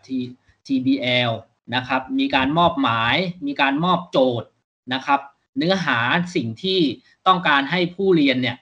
[0.67, 1.33] TBL
[1.75, 3.15] นะครับ มีการมอบหมาย
[3.47, 4.49] มีการมอบโจทย์
[4.95, 5.21] นะครับ
[5.59, 5.99] เนื้อหา
[6.35, 6.81] สิ่งที่
[7.27, 8.57] ต้องการให้ผู้เรียนเนี่ย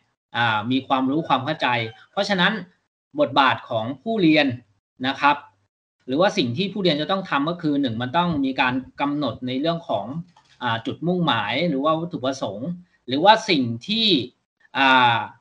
[0.70, 1.68] มีความรู้ความเข้าใจ
[2.10, 2.52] เพราะฉะนั้น
[3.20, 4.46] บทบาทของผู้เรียน
[5.06, 5.36] นะครับ
[6.08, 10.06] หรือว่าสิ่งที่ผู้เรียนจะต้องทำก็คือหนึ่งมันต้องมีการกำหนดในเรื่องของ
[10.62, 12.68] อจุดมุ่งหมาย หรือว่าวัตถุประสงค์
[13.08, 14.06] หรือว่าสิ่งที่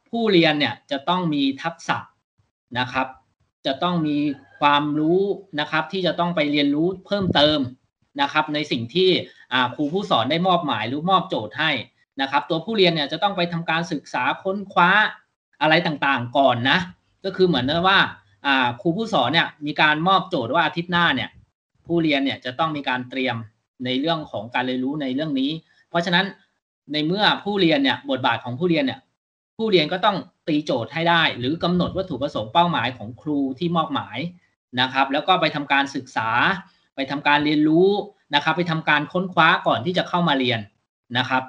[0.10, 1.97] ผู้เรียนเนี่ยจะต้องมีทักษะ
[2.80, 3.08] นะครับ
[3.65, 4.17] จะต้องมี
[4.60, 5.21] ความรู้
[5.60, 7.60] นะครับ ที่จะต้องไปเรียนรู้เพิ่มเติม
[8.21, 9.10] นะครับ ในสิ่งที่
[9.75, 11.71] ครูผู้สอนได้มอบหมายหรือมอบโจทย์ให้
[12.21, 14.89] นะครับ ตัวผู้เรียนเนี่ยจะต้องไปทำการศึกษาค้นคว้า
[15.62, 16.77] อะไรต่างๆ ก่อนนะ
[17.25, 17.99] ก็คือเหมือนว่า
[18.82, 21.30] ครูผู้สอนเนี่ยมีการมอบโจทย์ว่าอาทิตย์หน้าเนี่ย
[21.86, 23.36] ผู้เรียนเนี่ยจะต้องมีการเตรียม
[23.86, 25.52] ในเรื่องของการเรียนรู้ในเรื่องนี้
[25.89, 26.26] เพราะฉะนั้น
[26.93, 29.00] ในเมื่อผู้เรียนเนี่ยบทบาทของผู้เรียนเนี่ย
[29.58, 34.17] ผู้เรียนก็ต้องตีโจทย์ให้ได้ หรือกำหนดวัตถุประสงค์เป้าหมายของครูที่มอบหมาย
[34.82, 36.30] นะครับ แล้วก็ไปทำการศึกษา
[36.95, 37.89] ไปทำการเรียนรู้
[38.36, 40.60] นะครับ ไปทำการค้นคว้าก่อนที่จะเข้ามาเรียน
[41.17, 41.43] นะครับ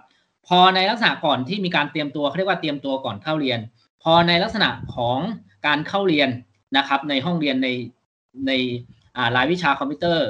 [0.47, 3.59] พอในลักษณะก่อนที่มีการเตรียมตัวเขาเรียกว่าเตรียมตัวก่อนเข้าเรียน
[4.03, 5.19] พอในลักษณะของ
[5.67, 6.29] การเข้าเรียน
[6.77, 7.69] นะครับ ในห้องเรียนใน
[8.47, 8.53] ใน
[9.37, 10.29] รายวิชาคอมพิวเตอร์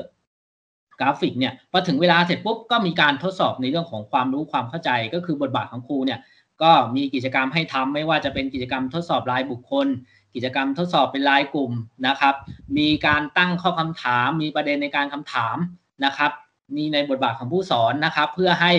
[1.01, 6.21] กราฟิกเนี่ยพอถึงเวลาเสร็จปุ๊บก็มีการทดสอบในเรื่องของความรู้ความเข้าใจก็คือบทบาทของครูเนี่ย
[6.63, 9.87] ก็มีกิจกรรมให้ทำไม่ว่าจะเป็นกิจกรรมทดสอบรายบุคคล
[10.35, 11.73] กิจกรรมทดสอบเป็นรายกลุ่ม
[12.07, 12.35] นะครับ
[12.79, 15.57] มีการตั้งข้อคำถาม มีประเด็นในการคำถาม
[16.05, 16.31] นะครับ
[16.77, 18.73] มีในบทบาทของผู้สอนนะครับ เพื่อให้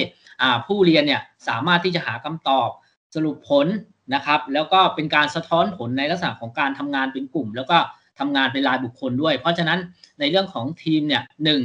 [0.67, 2.69] ผู้เรียนเนี่ยสามารถที่จะหาคำตอบ
[3.15, 3.67] สรุปผล
[4.13, 7.77] นะครับ แล้วก็เป็นการสะท้อนผลในลักษณะของการทำงานเป็นกลุ่ม แล้วก็
[8.19, 9.79] ทำงานเป็นรายบุคคลด้วย เพราะฉะนั้น
[10.19, 11.61] ในเรื่องของทีมเนี่ยหนึ่ง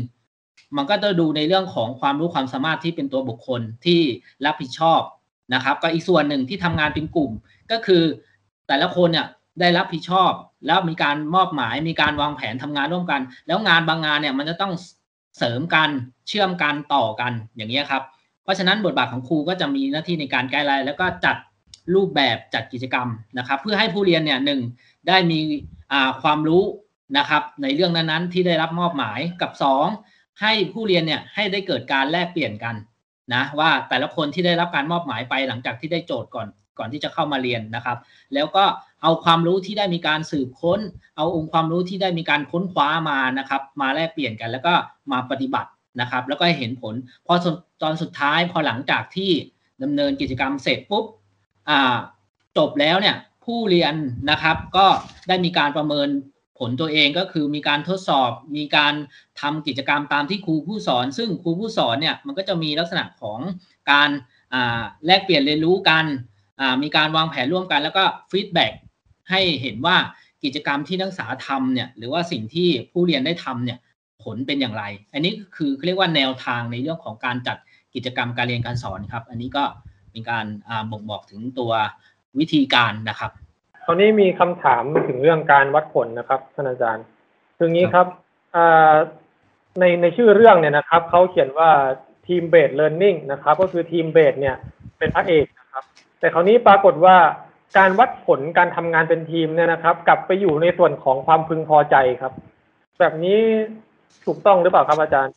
[0.76, 4.00] มันก็จะดูในเรื่องของความรู้ความสามารถที่เป็นตัวบุคคลที่
[4.44, 5.00] รับผิดชอบ
[5.54, 7.30] นะครับก็อีกส่วนหนึ่งที่ทำงานเป็นกลุ่ม
[7.70, 8.02] ก็คือ
[8.68, 9.26] แต่ละคนเนี่ย
[9.60, 10.32] ได้รับผิดชอบ
[10.66, 14.72] แล้วมีการมอบหมายมีการวางแผนทำงานร่วมกัน แล้วงานบางงานเนี่ยมันจะต้อง
[15.38, 15.88] เสริมกัน
[16.28, 18.02] เชื่อมกันต่อกันอย่างนี้ครับ
[18.42, 21.36] เพราะฉะนั้นบทบาทของครูก็จะมีหน้าที่ในการไกด์ไลน์แล้วก็จัด
[21.94, 24.60] รูปแบบจัดกิจกรรมนะครับ เพื่อให้ผู้เรียนเนี่ยหนึ่ง
[25.08, 25.38] ได้มี
[26.22, 26.64] ความรู้
[27.18, 29.50] นะครับ ในเรื่องนั้นๆ ที่ได้รับมอบหมายกับ
[29.96, 32.74] 2 ให้ผู้เรียนเนี่ยให้ได้เกิดการแลกเปลี่ยนกัน
[33.34, 37.98] นะว่าแต่ละคนที่ได้รับการมอบหมายไปหลังจากที่ได้โจทย์ก่อนก่อนที่จะเข้ามาเรียนนะครับ
[38.34, 38.64] แล้วก็
[39.02, 40.80] เอาความรู้ที่ได้มีการสืบค้น
[41.16, 44.74] เอาองค์ความรู้ที่ได้มีการค้นคว้ามานะครับ มาแลกเปลี่ยนกัน แล้วก็
[45.12, 45.70] มาปฏิบัติ
[46.00, 46.94] นะครับ แล้วก็ให้เห็นผล
[47.26, 47.34] พอ
[47.82, 49.30] ตอนสุดท้ายพอหลังจากที่
[49.82, 51.04] ดำเนินกิจกรรมเสร็จปุ๊บ
[52.56, 53.94] จบแล้วเนี่ยผู้เรียน
[54.30, 54.86] นะครับก็
[55.28, 56.08] ได้มีการประเมิน
[56.58, 58.94] ผลตัวเองก็คือมีการทดสอบมีการ
[59.40, 63.38] ทำกิจกรรมตามที่ครูผู้สอน ซึ่งครูผู้สอนเนี่ยมันก็จะมีลักษณะของ
[63.90, 64.10] การ
[65.06, 66.04] แลกเปลี่ยนเรียนรู้กัน
[66.82, 68.72] มีการวางแผนร่วมกัน แล้วก็ฟีดแบ็ก
[69.30, 69.96] ให้เห็นว่า
[70.44, 73.78] กิจกรรมที่นักศึกษาทำเนี่ยหรือว่าสิ่งที่ผู้เรียนได้ทำเนี่ย
[74.22, 77.56] ผลเป็นอย่างไร อันนี้คือเรียกว่าแนวทางในเรื่องของการจัด
[77.94, 79.64] กิจกรรมการเรียนการสอนครับ อันนี้ก็
[80.14, 80.46] เป็นการ
[80.90, 81.72] บ่งบอกถึงตัว
[82.38, 83.30] วิธีการนะครับ
[83.84, 87.04] คราวนี้มีคำถามถึงเรื่องการวัดผลนะครับท่านอาจารย์
[87.58, 88.06] คืองี้ครับ
[89.80, 91.70] ในในชื่อเรื่องเนี่ยนะครับเขาเขียนว่า
[92.26, 94.56] ทีมเบสเลิร์นนิ่งนะครับก็คือทีมเบสเนี่ย
[94.98, 95.84] เป็นพระเอกนะครับ
[96.20, 97.16] แต่คราวนี้ปรากฏว่า
[97.78, 102.32] การวัดผลการทำงานเป็นทีมเนี่ยนะครับ กลับไปอยู่ในส่วนของความพึงพอใจครับ
[103.00, 103.38] แบบนี้
[104.26, 105.34] ถูกต้องหรือเปล่าครับอาจารย์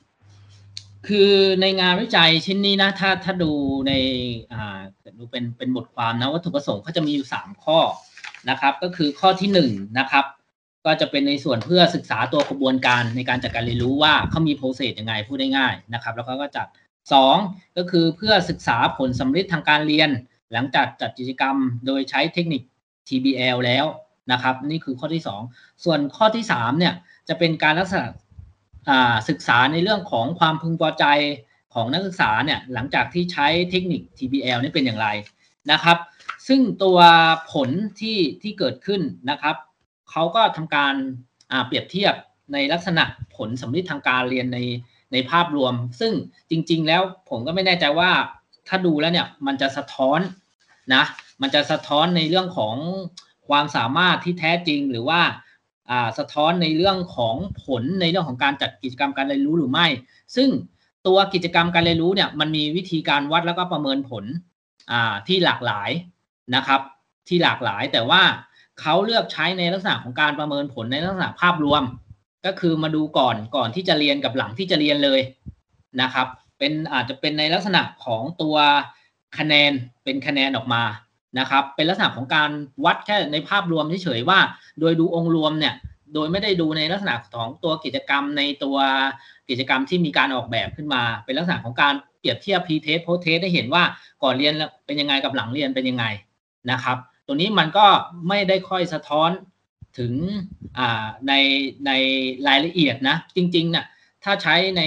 [1.08, 3.52] คือในงานวิจัยชิ้นนี้นะถ้าถ้าดู
[3.88, 3.94] ใน
[4.54, 4.80] อ่า
[5.18, 7.80] ดูเป็นเป็นบทความนะวัตถุประสงค์เขาจะมีอยู่สามข้อ
[8.50, 9.60] นะครับ ก็คือข้อที่1น
[10.00, 10.26] นะครับ
[10.86, 16.68] ก็จะเป็นในส่วนเพื่อศึกษาตัวกระบวนการในการจัดการเรียนรู้ว่าเขามีโปรเซสยังไงพูดได้ง่ายนะครับ แล้วเขาก็จัด
[17.14, 17.36] สอง
[17.78, 20.10] ก็คือเพื่อศึกษาผลสำเร็จทางการเรียน
[20.54, 22.62] หลังจากจัดกิจกรรมโดยใช้เทคนิค
[23.08, 23.86] TBL แล้ว
[24.32, 25.42] นะครับ นี่คือข้อที่สอง
[25.84, 26.94] ส่วนข้อที่สามเนี่ย
[27.30, 28.06] จะเป็นการลักษณะ
[29.30, 31.06] ศึกษาในเรื่องของความพึงพอใจ
[31.74, 35.08] ของนักศึกษาเนี่ยหลังจากที่ใช้เทคนิค TBL นี่เป็นอย่างไร
[35.72, 35.98] นะครับ
[36.48, 37.00] ซึ่งตัว
[37.54, 37.70] ผล
[38.00, 39.56] ที่ที่เกิดขึ้นนะครับ
[40.12, 40.94] เขาก็ทำการ
[41.68, 42.14] เปรียบเทียบ
[42.54, 43.04] ในลักษณะ
[43.36, 44.60] ผลสำลิดทางการเรียนใน
[45.14, 46.14] ในภาพรวม ซึ่ง
[46.50, 48.12] จริง ๆ แล้วผมก็ไม่แน่ใจว่า
[48.68, 50.20] ถ้าดูแล้วเนี่ยมันจะสะท้อน
[50.94, 51.04] นะ
[51.42, 52.76] มันจะสะท้อนในเรื่องของ
[53.50, 55.22] ความสามารถที่แท้จริงหรือว่า
[56.18, 59.88] สะท้อนในเรื่องของผลในเรื่องของการจัดกิจกรรมการเรียนรู้หรือไม่
[60.36, 60.50] ซึ่ง
[61.08, 64.24] ตัวกิจกรรมการเรียนรู้เนี่ยมันมีวิธีการวัดแล้วก็ประเมินผล
[65.28, 65.90] ที่หลากหลาย
[66.56, 66.82] นะครับ
[67.28, 68.22] ที่หลากหลายแต่ว่า
[68.82, 71.84] เขาเลือกใช้ในลักษณะของการประเมินผลในลักษณะภาพรวม
[72.46, 75.22] ก็คือมาดูก่อนก่อนที่จะเรียนกับหลังที่จะเรียนเลย
[76.02, 78.56] นะครับ เป็นอาจจะเป็นในลักษณะของตัว
[79.38, 79.72] คะแนน
[80.04, 80.84] เป็นคะแนนออกมา
[81.40, 82.50] นะครับ เป็นลักษณะของการ
[82.86, 84.40] วัดแค่ในภาพรวมเฉยๆว่า
[84.80, 85.74] โดยดูองค์รวมเนี่ย
[86.14, 88.78] โดยไม่ได้ดูในลักษณะของตัวกิจกรรมในตัว
[89.50, 93.84] กิจกรรมที่มีการออกแบบขึ้นมา เป็นลักษณะของการเปรียบเทียบ pre test post test ได้เห็นว่า
[94.24, 94.54] ก่อนเรียน
[94.86, 96.06] เป็นยังไงกับหลังเรียนเป็นยังไง
[96.72, 97.86] นะครับ ตัวนี้มันก็
[98.28, 99.30] ไม่ได้ค่อยสะท้อน
[99.98, 100.14] ถึง
[101.28, 101.34] ใน
[101.88, 101.92] ใน
[102.48, 103.86] รายละเอียดนะ จริงๆนะ่ะ
[104.24, 104.82] ถ้าใช้ใน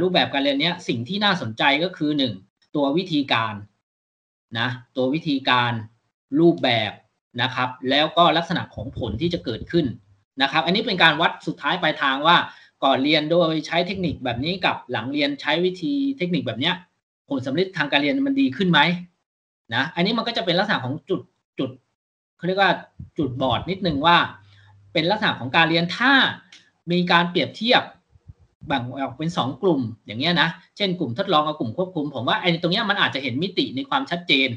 [0.00, 2.32] รูปแบบการเรียนนี้สิ่งที่น่าสนใจก็คือหนึ่ง
[2.74, 3.54] ตัววิธีการ
[4.58, 5.72] นะตัววิธีการ
[6.40, 6.92] รูปแบบ
[7.42, 9.86] นะครับ แล้วก็ลักษณะของผลที่จะเกิดขึ้น
[10.42, 12.36] นะครับ อันนี้เป็นการวัดสุดท้ายปลายทางว่า
[12.84, 16.72] ก่อนเรียนโดยใช้เทคนิคแบบนี้กับหลังเรียนใช้วิธีเทคนิคแบบนี้
[17.28, 18.80] ผลสำเร็จทางการเรียนมันดีขึ้นไหม
[19.74, 21.20] นะอันนี้มันก็จะเป็นลักษณะของจุด
[21.58, 21.70] จุด
[22.36, 22.72] เขาเรียกว่า
[23.18, 24.16] จุดบอดนิดนึงว่า
[24.92, 26.12] เป็นลักษณะของการเรียนถ้า
[26.92, 27.82] มีการเปรียบเทียบ
[28.66, 34.48] แบ่งออกเป็นสองกลุ่มอย่างเงี้ยนะ เช่นกลุ่มทดลองกับกลุ่มควบคุม ผมว่าไอ้ตรงเนี้ยมันอาจจะเห็นมิติในความชัดเจน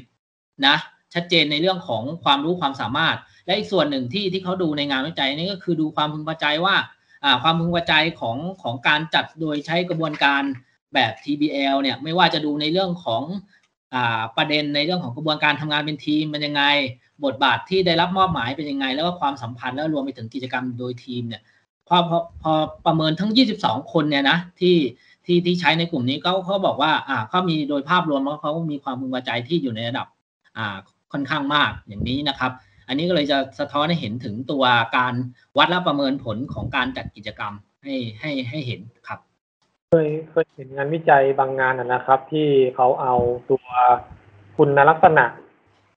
[0.66, 0.76] นะ
[1.14, 3.16] ชัดเจนในเรื่องของความรู้ความสามารถ
[3.46, 6.74] และอีกส่วนหนึ่งที่ที่เขาดูในงานวิจัยนี่ก็คือดูความพึงพอใจว่า
[7.42, 10.42] ความพึงพอใจของของการจัดโดยใช้กระบวนการ
[10.94, 13.22] แบบ TBL เนี่ยไม่ว่าจะดูในเรื่องของ
[14.36, 16.64] ประเด็นในเรื่องของกระบวนการทำงานเป็นทีมเป็นยังไง
[17.24, 21.42] บทบาทที่ได้รับมอบหมายเป็นยังไง แล้วก็ความสัมพันธ์แล้วรวมไปถึงกิจกรรมโดยทีมเนี่ย
[21.88, 22.52] พอพอพอ
[22.86, 24.76] ประเมินทั้ง 22 คนเนี่ยนะที่
[25.24, 30.06] ที่ที่ใช้ในกลุ่มนี้เขาเขาบอกว่าอ่าเขามีโดยภาพรวมแล้วเขามีความพึงพอใจที่อยู่ในระดับ
[30.56, 30.76] อ่า
[31.12, 32.52] ค่อนข้างมากอย่างนี้นะครับ
[32.88, 34.64] อันนี้ก็เลยจะสะท้อนให้เห็นถึงตัว
[34.96, 35.14] การ
[35.56, 39.18] วัดและประเมินผลของการจัดกิจกรรมให้ให้ให้เห็นครับ
[39.90, 43.14] เคยเคยเห็นงานวิจัยบางงานนะครับ ที่เขาเอา
[43.50, 43.66] ตัว
[44.56, 45.24] คุณลักษณะ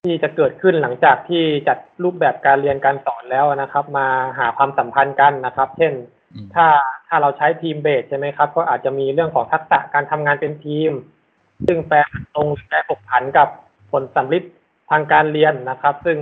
[0.07, 4.07] ที่จะเกิดขึ้นหลังจากที่จัดรูปแบบการเรียนการสอนแล้วนะครับ มา
[4.39, 5.93] หาความสัมพันธ์กันนะครับ เช่น
[6.53, 6.65] ถ้า
[7.07, 10.91] ถ้าเราใช้ทีมเบสใช่ไหมครับ ก็อาจจะมีเรื่องของทักษะการทำงานเป็นทีม
[11.67, 11.97] ซึ่งแปล
[12.35, 13.47] ตรงแปลผกผันกับ
[13.91, 14.53] ผลสัมฤทธิ์
[14.89, 16.17] ทางการเรียนนะครับ ซึ่ง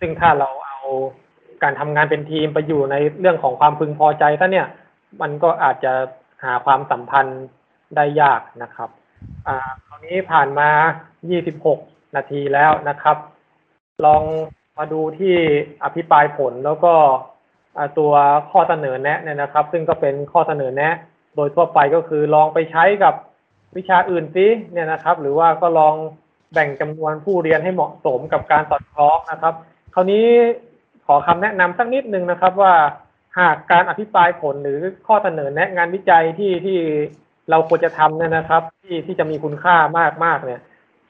[0.00, 0.78] ซึ่งถ้าเราเอา
[1.62, 4.68] การทำงานเป็นทีมไปอยู่ในเรื่องของความพึงพอใจซะเนี่ย
[5.22, 5.92] มันก็อาจจะ
[6.44, 7.42] หาความสัมพันธ์
[7.96, 8.90] ได้ยากนะครับ
[9.46, 10.68] อ่าคราวนี้ผ่านมา
[11.40, 13.16] 26 นาทีแล้วนะครับ
[14.04, 14.22] ลอง
[14.78, 15.34] มาดูที่
[15.84, 16.94] อภิปรายผลแล้วก็
[17.98, 18.12] ตัว
[18.50, 20.94] ข้อเสนอแนะเนี่ยนะครับ ซึ่งก็เป็นข้อเสนอแนะ
[21.36, 23.14] โดยทั่วไปก็คือลองไปใช้กับ
[23.76, 25.94] วิชาอื่นซิเนี่ยนะครับ หรือว่าก็ลอง
[26.52, 29.54] แบ่งจำนวนผู้เรียนให้เหมาะสมกับการสอดคล้องนะครับ
[29.94, 30.26] คราวนี้
[31.06, 32.74] ขอคำแนะนำสักนิดนึงนะครับว่า
[33.38, 36.78] หากการอภิปรายผลหรือข้อเสนอแนะงานวิจัยที่ที่
[37.50, 40.60] เราควรจะทำเนี่ยนะครับ ที่ที่จะมีคุณค่ามากมากเนี่ย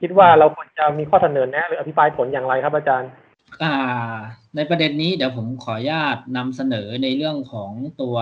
[0.03, 3.11] คิดว่าเราควรจะมีข้อเสนอแนะหรืออภิปรายผลอย่างไรครับอาจารย์
[3.63, 4.17] อ่า
[4.57, 7.71] ในประเด็นนี้เดี๋ยวผมขออนุญาตนำเสนอในเรื่องของ
[8.03, 8.17] ตัว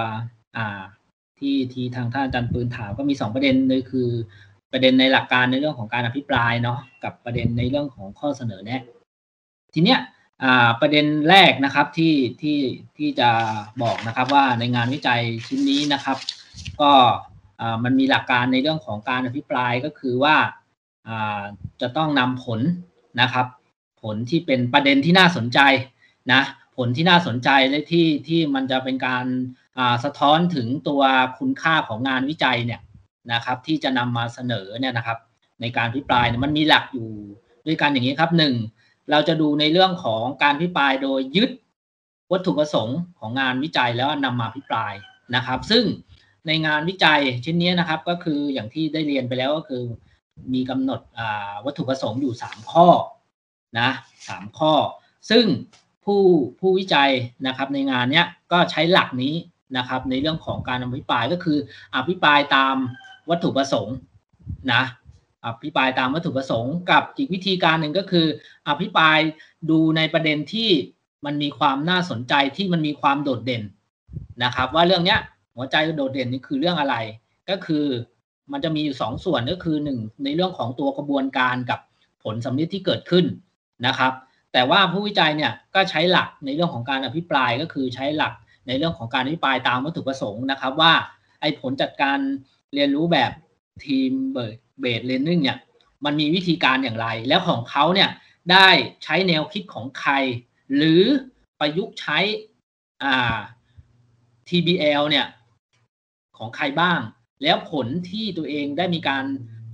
[0.56, 0.82] อ่า
[1.38, 4.08] ที่ที่ทางท่านอาจารย์ปืนถามก็มีสองประเด็นเลยคือ
[4.72, 8.82] ประเด็นในหลักการในเรื่องของการอภิปรายเนาะกับประเด็นในเรื่องของข้อเสนอแนะ
[9.74, 10.00] ทีเนี้ย
[10.80, 12.58] ประเด็นแรกนะครับที่ที่
[12.96, 13.30] ที่จะ
[13.82, 16.18] บอกนะครับว่าในงานวิจัยชิ้นนี้นะครับ
[16.80, 16.92] ก็
[17.84, 20.36] มันมีหลักการในเรื่องของการอภิปรายก็คือว่า
[21.80, 22.60] จะต้องนำผล
[23.20, 23.46] นะครับ
[24.02, 25.60] ผลที่เป็นประเด็นที่น่าสนใจ
[26.32, 26.42] นะ
[26.76, 29.24] ผลที่น่าสนใจและที่ที่มันจะเป็นการ
[30.04, 31.02] สะท้อนถึงตัว
[31.38, 32.80] คุณค่าของงานวิจัยเนี่ย
[33.32, 35.18] นะครับ ที่จะนำมาเสนอเนี่ยนะครับ
[35.60, 37.10] ในการอภิปรายเนี่ยมันมีหลักอยู่
[37.66, 38.54] ด้วยกันอย่างนี้ครับหนึ่ง
[39.10, 41.50] เราจะดูในเรื่องของการพิปรายโดยยึด
[42.32, 44.94] วัตถุประสงค์ของงานวิจัยแล้วนำมาพิปราย
[45.34, 45.84] นะครับ ซึ่ง
[46.46, 49.84] ในงานวิจัยชิ้นนี้นะครับ ก็คืออย่างที่ได้เรียนไปแล้วก็คือ
[50.54, 51.00] มีกำหนด
[51.64, 52.88] วัตถุประสงค์อยู่ 3 ข้อ
[53.78, 53.90] นะ
[54.28, 54.72] สข้อ
[55.30, 55.44] ซึ่ง
[56.04, 56.20] ผู้
[56.60, 57.10] ผู้วิจัย
[57.46, 59.34] นะครับในงานเนี้ยก็ใช้หลักนี้
[59.76, 61.58] นะครับในเรื่องของการอภิปรายก็คือ
[61.96, 62.76] อภิปรายตาม
[63.30, 63.96] วัตถุประสงค์
[64.72, 64.82] นะ
[65.46, 68.26] อภิปรายตามวัตถุประสงค์กับอีกวิธีการหนึ่งก็คือ
[68.68, 69.18] อภิปราย
[69.70, 70.70] ดูในประเด็นที่
[71.24, 73.62] มันมีความน่าสนใจที่มันมีความโดดเด่น
[74.44, 75.20] นะครับ ว่าเรื่องเนี้ย
[75.56, 76.96] หัวใจโดดเด่นนี่คือเรื่องอะไร
[77.50, 77.86] ก็คือ
[78.52, 81.80] มันจะมีอยู่สองส่วนก็คือหนึ่งในเรื่องของตัวกระบวนการกับ
[82.24, 83.24] ผลสำลิดที่เกิดขึ้น
[83.86, 84.12] นะครับ
[84.52, 88.32] แต่ว่าผู้วิจัยเนี่ยก็ใช้หลักในเรื่องของการอภิปรายก็คือใช้หลัก
[88.66, 90.92] ในเรื่องของการอภิปรายตามวัตถุประสงค์นะครับ ว่า
[91.40, 92.18] ไอ้ผลจัดการ
[92.74, 93.32] เรียนรู้แบบ
[93.84, 94.10] ทีม
[94.80, 95.58] เบสเลนนิ่งเนี่ย
[96.04, 98.10] มันมีวิธีการอย่างไร แล้วของเขาเนี่ย
[98.52, 98.68] ได้
[99.04, 100.12] ใช้แนวคิดของใคร
[100.76, 101.02] หรือ
[101.60, 102.18] ประยุกต์ใช้
[104.48, 105.26] TBL เนี่ย
[106.38, 107.00] ของใครบ้าง
[107.42, 109.24] แล้วผลที่ตัวเองได้มีการ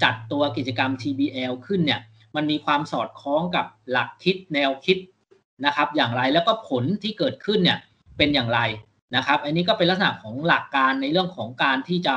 [0.02, 2.00] จัดตัวกิจกรรม TBL ขึ้นเนี่ย
[2.36, 4.98] มันมีความสอดคล้องกับหลักคิดแนวคิด
[5.66, 7.78] นะครับ อย่างไรแล้วก็ผลที่เกิดขึ้นเนี่ย
[8.16, 8.60] เป็นอย่างไร
[9.16, 12.16] นะครับ อันนี้ก็เป็นลักษณะของหลักการในเรื่องของการที่จะ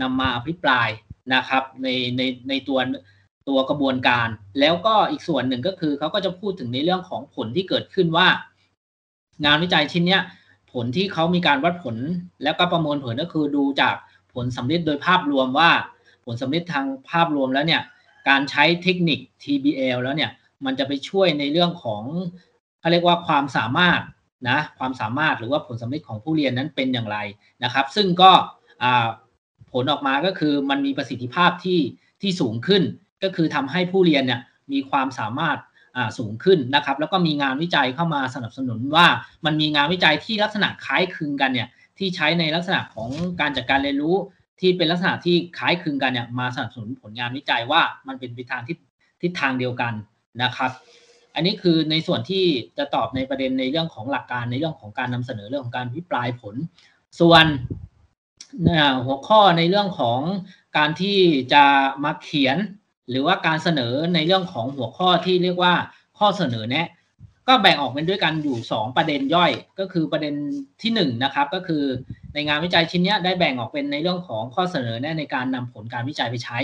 [0.00, 0.88] นำมาอภิปราย
[1.34, 2.78] นะครับในในในตัว
[3.48, 4.28] ตัวกระบวนการ
[4.60, 8.28] แล้วก็อีกส่วนหนึ่งก็คือเขาก็จะพูดถึงในเรื่องของผลที่เกิดขึ้นว่า
[9.44, 10.22] งานวิจัยชิ้นเนี้ย
[10.72, 11.96] ผลที่เขามีการวัดผล
[12.42, 13.94] แล้วก็ประมวลผลก็คือดูจาก
[14.34, 15.70] ผลสำเร็จโดยภาพรวมว่า
[16.24, 17.82] ผลสำเร็จทางภาพรวมแล้วเนี่ย
[18.28, 20.30] การใช้เทคนิค TBL แล้วเนี่ย
[20.64, 22.02] มันจะไปช่วยในเรื่องของ
[22.80, 24.00] เขาเรียกว่าความสามารถ
[24.48, 27.18] นะความสามารถหรือว่าผลสำเร็จของผู้เรียนนั้นเป็นอย่างไร
[27.64, 28.30] นะครับ ซึ่งก็
[29.72, 31.80] ผลออกมาก็คือมันมีประสิทธิภาพที่
[32.22, 32.82] ที่สูงขึ้น
[33.22, 34.40] ก็คือทำให้ผู้เรียนเนี่ย
[34.72, 35.58] มีความสามารถ
[36.18, 39.06] สูงขึ้นนะครับ แล้วก็มีงานวิจัยเข้ามาสนับสนุนว่า
[39.44, 41.68] มันมีงานวิจัยที่ลักษณะคล้ายคลึงกันเนี่ย
[42.00, 43.10] ที่ใช้ในลักษณะของ
[43.40, 44.16] การจัดการเรียนรู้
[44.60, 48.76] ที่เป็นลักษณะที่คล้ายคลึงกันเนี่ยมาสนับสนุนผลงานวิจัยว่ามันเป็นไปทางทิศ
[49.22, 49.92] ทิศทางเดียวกัน
[50.42, 50.70] นะครับ
[51.34, 52.44] อันนี้คือในส่วนที่
[52.78, 56.54] จะตอบในประเด็นในเรื่องของหลักการในเรื่องของการนำเสนอเรื่องของการวิปลายผล
[57.20, 57.46] ส่วน
[59.04, 60.20] หัวข้อในเรื่องของ
[60.76, 61.18] การที่
[61.52, 61.64] จะ
[62.04, 62.56] มาเขียน
[63.10, 65.74] หรือว่าการเสนอในเรื่องของหัวข้อที่เรียกว่า
[66.18, 66.88] ข้อเสนอแนะ
[67.48, 70.34] ก็แบ่งออกเป็นด้วยกันอยู่ 2 ประเด็นย่อย ก็คือประเด็น
[70.82, 71.84] ที่1นนะครับก็คือ
[72.34, 76.58] ในงานวิจัยชิ้นนี้ได้แบ่งออกเป็นในเรื่องของข้อเสนอแนะในการนำผลการวิจัยไปใช้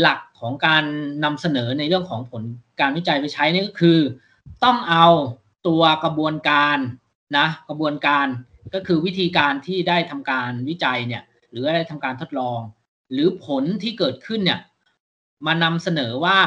[0.00, 0.84] หลักของการ
[1.24, 2.42] นำเสนอในเรื่องของผล
[2.80, 3.98] การวิจัยไปใช้นี่ก็คือ
[4.64, 5.06] ต้องเอา
[5.66, 6.78] ตัวกระบวนการ
[7.38, 8.26] นะกระบวนการ
[8.74, 12.60] ก็คือวิธีการที่ได้ทำการวิจัยเนี่ยหรือได้ทำการทดลอง
[13.12, 14.60] หรือผลที่เกิดขึ้นเนี่ย
[15.46, 16.38] มานำเสนอว่า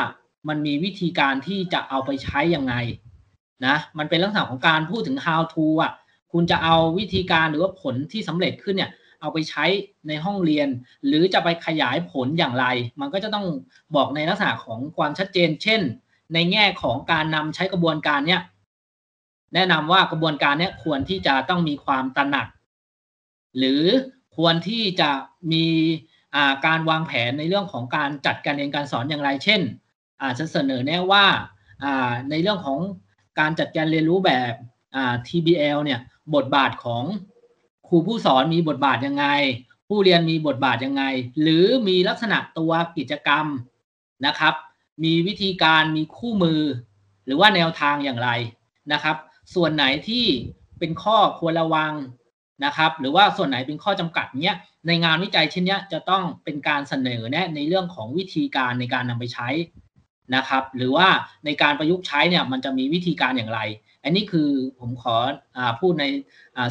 [0.47, 2.73] มันมีวิธีการที่จะเอาไปใช้ยังไง
[3.65, 5.93] นะมันเป็นลักษณะของการพูดถึง how to อะ
[6.31, 9.65] คุณจะเอาวิธีการหรือว่าผลที่สำเร็จขึ้นเนี่ยเอาไปใช้
[10.07, 10.67] ในห้องเรียน
[11.07, 12.65] หรือจะไปขยายผลอย่างไร
[13.01, 13.45] มันก็จะต้อง
[13.95, 15.81] บอกในลักษณะของความชัดเจน เช่น
[16.33, 18.41] ในแง่ของการนำใช้กระบวนการเนี้ย
[19.53, 22.47] แนะนำว่ากระบวนการเนี้ควรที่จะต้องมีความตระหนัก
[23.57, 23.83] หรือ
[24.37, 25.11] ควรที่จะ
[25.53, 25.65] มี
[26.65, 29.61] การวางแผนในเรื่องของการจัดการเรียนการสอนอย่างไร เช่น
[30.23, 31.25] อาจจะเสนอแนะว่า
[32.29, 32.79] ในเรื่องของ
[33.39, 34.53] การจัดการเรียนรู้แบบ
[35.27, 35.99] TBL เนี่ย
[36.35, 37.03] บทบาทของ
[37.87, 39.25] ครูผู้สอนมีบทบาทยังไง
[39.87, 41.03] ผู้เรียนมีบทบาทยังไง
[41.41, 43.45] หรือมีลักษณะตัวกิจกรรม
[44.25, 44.53] นะครับ
[45.03, 46.61] มีวิธีการมีคู่มือ
[47.25, 48.29] หรือว่าแนวทางอย่างไร
[48.93, 49.17] นะครับ
[49.55, 50.25] ส่วนไหนที่
[50.79, 51.93] เป็นข้อควรระวัง
[52.65, 59.49] นะครับ หรือว่าส่วนไหนเป็นข้อจำกัดเนี้ยในงานวิจัยเชิ้นนี้จะต้องเป็นการเสนอแนะในเรื่องของวิธีการในการนำไปใช้
[60.35, 61.07] นะครับ หรือว่า
[61.45, 63.59] ในการประยุกต์ใช้เนี่ยมันจะมีวิธีการอย่างไร
[64.03, 65.15] อันนี้คือผมขอ
[65.57, 66.05] อพูดใน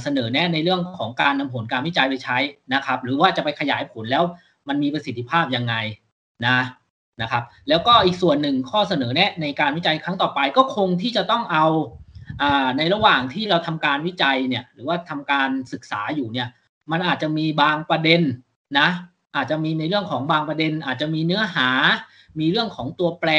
[0.02, 2.38] เสนอแนะในเรื่องของการนำผลการวิจัยไปใช้
[2.74, 4.24] นะครับ หรือว่าจะไปขยายผลแล้ว
[4.68, 5.74] มันมีประสิทธิภาพยังไง
[6.46, 6.58] นะ
[7.22, 11.66] นะครับ แล้วก็อีกส่วนหนึ่งข้อเสนอแนะในการวิจัยครั้งต่อไปก็คงที่จะต้องเอา
[12.78, 16.48] ในระหว่างที่เราทำการวิจัยเนี่ยหรือว่าทำการศึกษาอยู่เนี่ย
[16.90, 18.22] มันอาจจะมีบางประเด็น
[18.78, 18.88] นะ
[19.36, 21.68] อาจจะมีในเรื่องของบางประเด็น อาจจะมีเนื้อหา
[22.38, 23.30] มีเรื่องของตัวแปร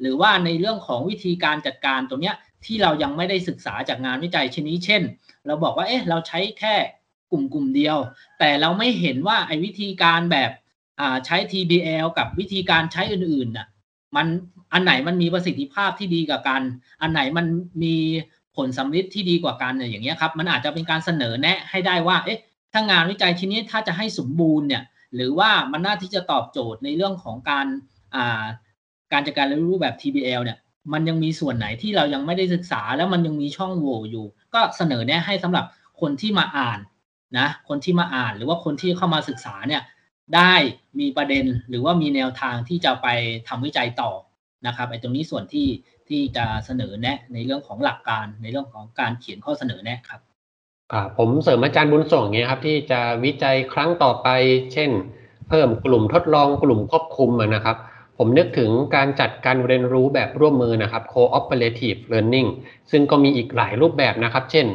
[0.00, 5.02] หรือว่าในเรื่องของวิธีการจัดการตรงเนี้ยที่เรายังไม่ได้ศึกษาจากงานวิจัยชนิดเช่น
[5.46, 6.74] เราบอกว่าเอ๊ะเราใช้แค่
[7.30, 7.96] กลุ่มกลุ่มเดียว
[8.38, 10.50] แต่เราไม่เห็นว่าไอ้วิธีการแบบ
[11.26, 13.66] ใช้ TBL กับวิธีการใช้อื่นๆน่ะ
[14.16, 14.26] มัน
[14.72, 16.62] อันไหนมันมีประสิทธิภาพที่ดีกว่ากัน
[17.02, 17.46] อันไหนมัน
[17.82, 17.96] มี
[18.56, 22.40] ผลสำลิดที่ดีกว่ากันเนี่ยอย่างเงี้ยครับ มันอาจจะเป็นการเสนอแนะให้ได้ว่า เอ๊ะ
[22.72, 24.82] ถ้างานวิจัยชิ้นนี้ถ้าจะให้สมบูรณ์เนี่ย
[25.14, 27.66] หรือว่ามันน่าที่จะตอบโจทย์ในเรื่องของการ
[29.12, 30.58] การจัดการเรียนรู้แบบ TBL เนี่ย
[30.92, 35.64] มันยังมีส่วนไหนที่เรายังไม่ได้ศึกษา แล้วมันยังมีช่องโหว่อยู่ ก็เสนอแนะให้สำหรับ
[36.00, 36.78] คนที่มาอ่าน
[37.38, 39.82] นะคนที่มาอ่านหรือว่าคนที่เข้ามาศึกษาเนี่ย
[40.36, 40.54] ได้
[41.00, 43.06] มีประเด็นหรือว่ามีแนวทางที่จะไป
[43.48, 44.10] ทำวิจัยต่อ
[44.66, 45.68] นะครับไอ้ตรงนี้ส่วนที่
[46.08, 50.20] ที่จะเสนอแนะในเรื่องของหลักการในเรื่องของการเขียนข้อเสนอแนะครับ
[51.16, 54.28] ผมเสริมอาจารย์บุญส่งเงี้ยครับที่จะวิจัยครั้งต่อไป
[54.72, 54.90] เช่น
[55.48, 57.76] เพิ่มกลุ่มทดลองกลุ่มควบคุมนะครับ
[58.22, 62.48] ผมนึกถึงการจัดการเรียนรู้แบบร่วมมือนะครับ cooperative learning
[62.90, 64.66] ซึ่งก็มีอีกหลายรูปแบบนะครับ เช่น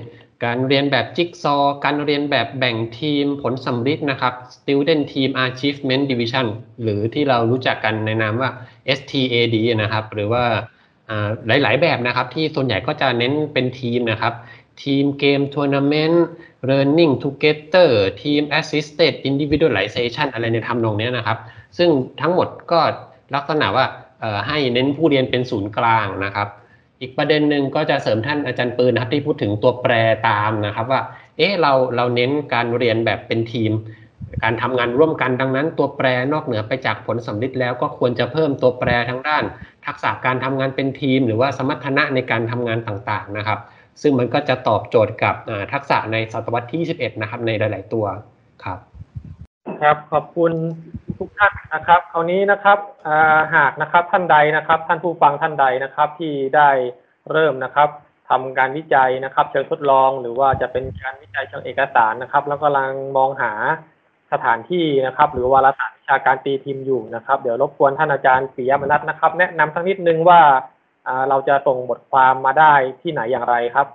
[0.46, 6.48] การเรียนแบบจิ๊กซอว์การเรียนแบบแบ่งทีมผลสำลิดนะครับ student team achievement division
[6.82, 8.50] หรือที่เรารู้จักกันในนามว่า
[8.98, 10.44] STAD นะครับ หรือว่า
[11.10, 14.34] อ่าหลาย ๆ แบบนะครับ ที่ส่วนใหญ่ก็จะเน้นเป็นทีมนะครับ
[14.84, 16.26] ทีมเกมทัวร์นาเมนต์
[16.70, 17.90] learning together
[18.24, 21.40] ทีม assisted individualization อะไรในทำนองเนี้ยนะครับ
[21.78, 21.90] ซึ่ง
[22.22, 22.82] ทั้งหมดก็
[23.36, 23.86] ลักษณะว่า
[24.48, 26.48] ให้เน้นผู้เรียนเป็นศูนย์กลางนะครับ
[27.02, 29.94] อีกประเด็นหนึ่งก็จะเสริมท่านอาจารย์ปืนนะครับที่พูดถึงตัวแปร
[30.30, 31.02] ตามนะครับว่า
[31.38, 33.72] เอ๊ะเราเราเน้นการเรียนแบบเป็นทีม
[34.44, 39.44] การทำงานร่วมกันดังนั้น ตัวแปรนอกเหนือไปจากผลสำลิดแล้วก็ควรจะเพิ่มตัวแปรทั้งด้าน
[39.86, 43.60] ทักษะการทำงานเป็นทีม หรือว่าสมรรถนะในการทำงานต่างๆนะครับ
[44.02, 45.36] ซึ่งมันก็จะตอบโจทย์กับ
[45.74, 48.06] ทักษะในศตวรรษที่ 21 นะครับในหลาย ๆ ตัว
[49.82, 50.52] ครับ ขอบคุณ
[51.18, 52.80] ทุกท่านนะครับ คราวนี้นะครับ
[53.56, 56.70] หากนะครับท่านใดนะครับ ท่านผู้ฟังท่านใดนะครับ ที่ได้
[57.32, 57.90] เริ่มนะครับ
[58.30, 63.54] ทำการวิจัยนะครับ เชิงทดลองหรือว่าจะเป็นการวิจัยเชิงเอกสารนะครับ แล้วกำลังมองหา
[64.32, 70.42] สถานที่นะครับ หรือวารสารวิชาการตีพิมอยู่นะครับ เดี๋ยวรบกวนท่านอาจารย์ปิยมนัทนะครับ แนะนำสักนิดนึงว่า
[71.30, 73.88] เราจะส่งบทความมาได้ที่ไหนอย่างไรครับ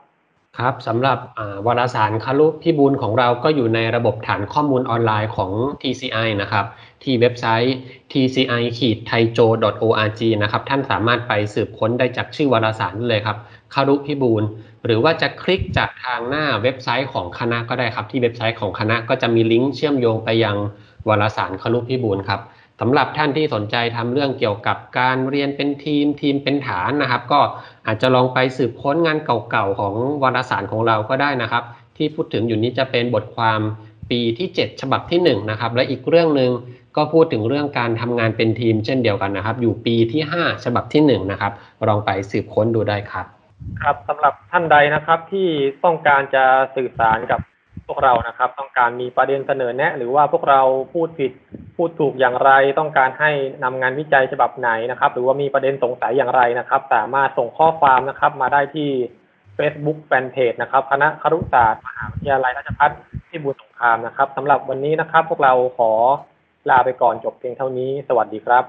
[0.58, 1.18] ครับสำหรับ
[1.66, 6.66] วารสารครุพิบูลของเราก็อยู่ในระบบฐานข้อมูลออนไลน์ของ TCI นะครับ
[7.02, 7.74] ที่เว็บไซต์
[8.12, 13.36] tci-thaijo.org นะครับท่านสามารถไปสืบค้นได้จากชื่อวารสารเลยครับ
[13.74, 14.42] ครุพิบูล
[14.84, 20.56] หรือว่าจะคลิกจากทางหน้าเว็บไซต์ของคณะก็ได้ครับ ที่เว็บไซต์ของคณะก็จะมีลิงก์เชื่อมโยงไปยัง
[21.08, 22.40] วารสารครุพิบูลครับ
[22.80, 27.40] สำหรับท่านที่สนใจทำเรื่องเกี่ยวกับการเรียนเป็นทีมทีมเป็นฐานนะครับ ก็
[27.86, 31.62] อาจจะลองไปสืบค้นงานเก่าๆของวารสารของเราก็ได้นะครับ
[31.96, 33.60] ที่พูดถึงอยู่นี้จะเป็นบทความ
[34.10, 36.50] ปีที่ 7 ฉบับที่1นะครับและอีกเรื่องหนึ่ง
[36.96, 41.52] ก็พูดถึงเรื่องการทำงานเป็นทีมเช่นเดียวกันนะครับ อยู่ปีที่ 5 ฉบับที่1นะครับ
[41.88, 43.26] ลองไปสืบค้นดูได้ครับ
[43.82, 45.48] ครับสำหรับท่านใดนะครับที่
[45.84, 46.44] ต้องการจะ
[46.76, 47.40] สื่อสารกับ
[47.92, 50.60] วกเรานะครับ ต้องการมีประเด็นเสนอแนะ หรือว่าพวกเรา
[50.92, 51.32] พูดผิด
[51.76, 53.30] พูดถูกอย่างไร ต้องการให้
[53.64, 58.90] นำงานวิจัยฉบับไหนนะครับ หรือว่ามีประเด็นสงสัยอย่างไรนะครับ สามารถส่งข้อความนะครับมาได้ที่
[59.58, 62.90] Facebook Fanpage นะครับคณะครุศาสตร์มหาวิทยาลัยราชภัฏ
[63.30, 65.92] พิบูลสงครามนะครับสำหรับวันนี้นะครับ พวกเราขอ
[66.70, 68.64] ลาไปก่อนจบเพียงเท่านี้ สวัสดีครับ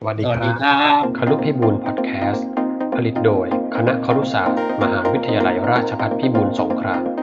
[0.00, 2.48] สวัสดีสควัสดีรับครับคารุพิบูลพอดแคสต์
[2.94, 3.46] ผลิตโดย
[3.76, 7.21] คณะครุศาสตร์ มหาวิทยาลัยราชภัฏพิบูลสงคราม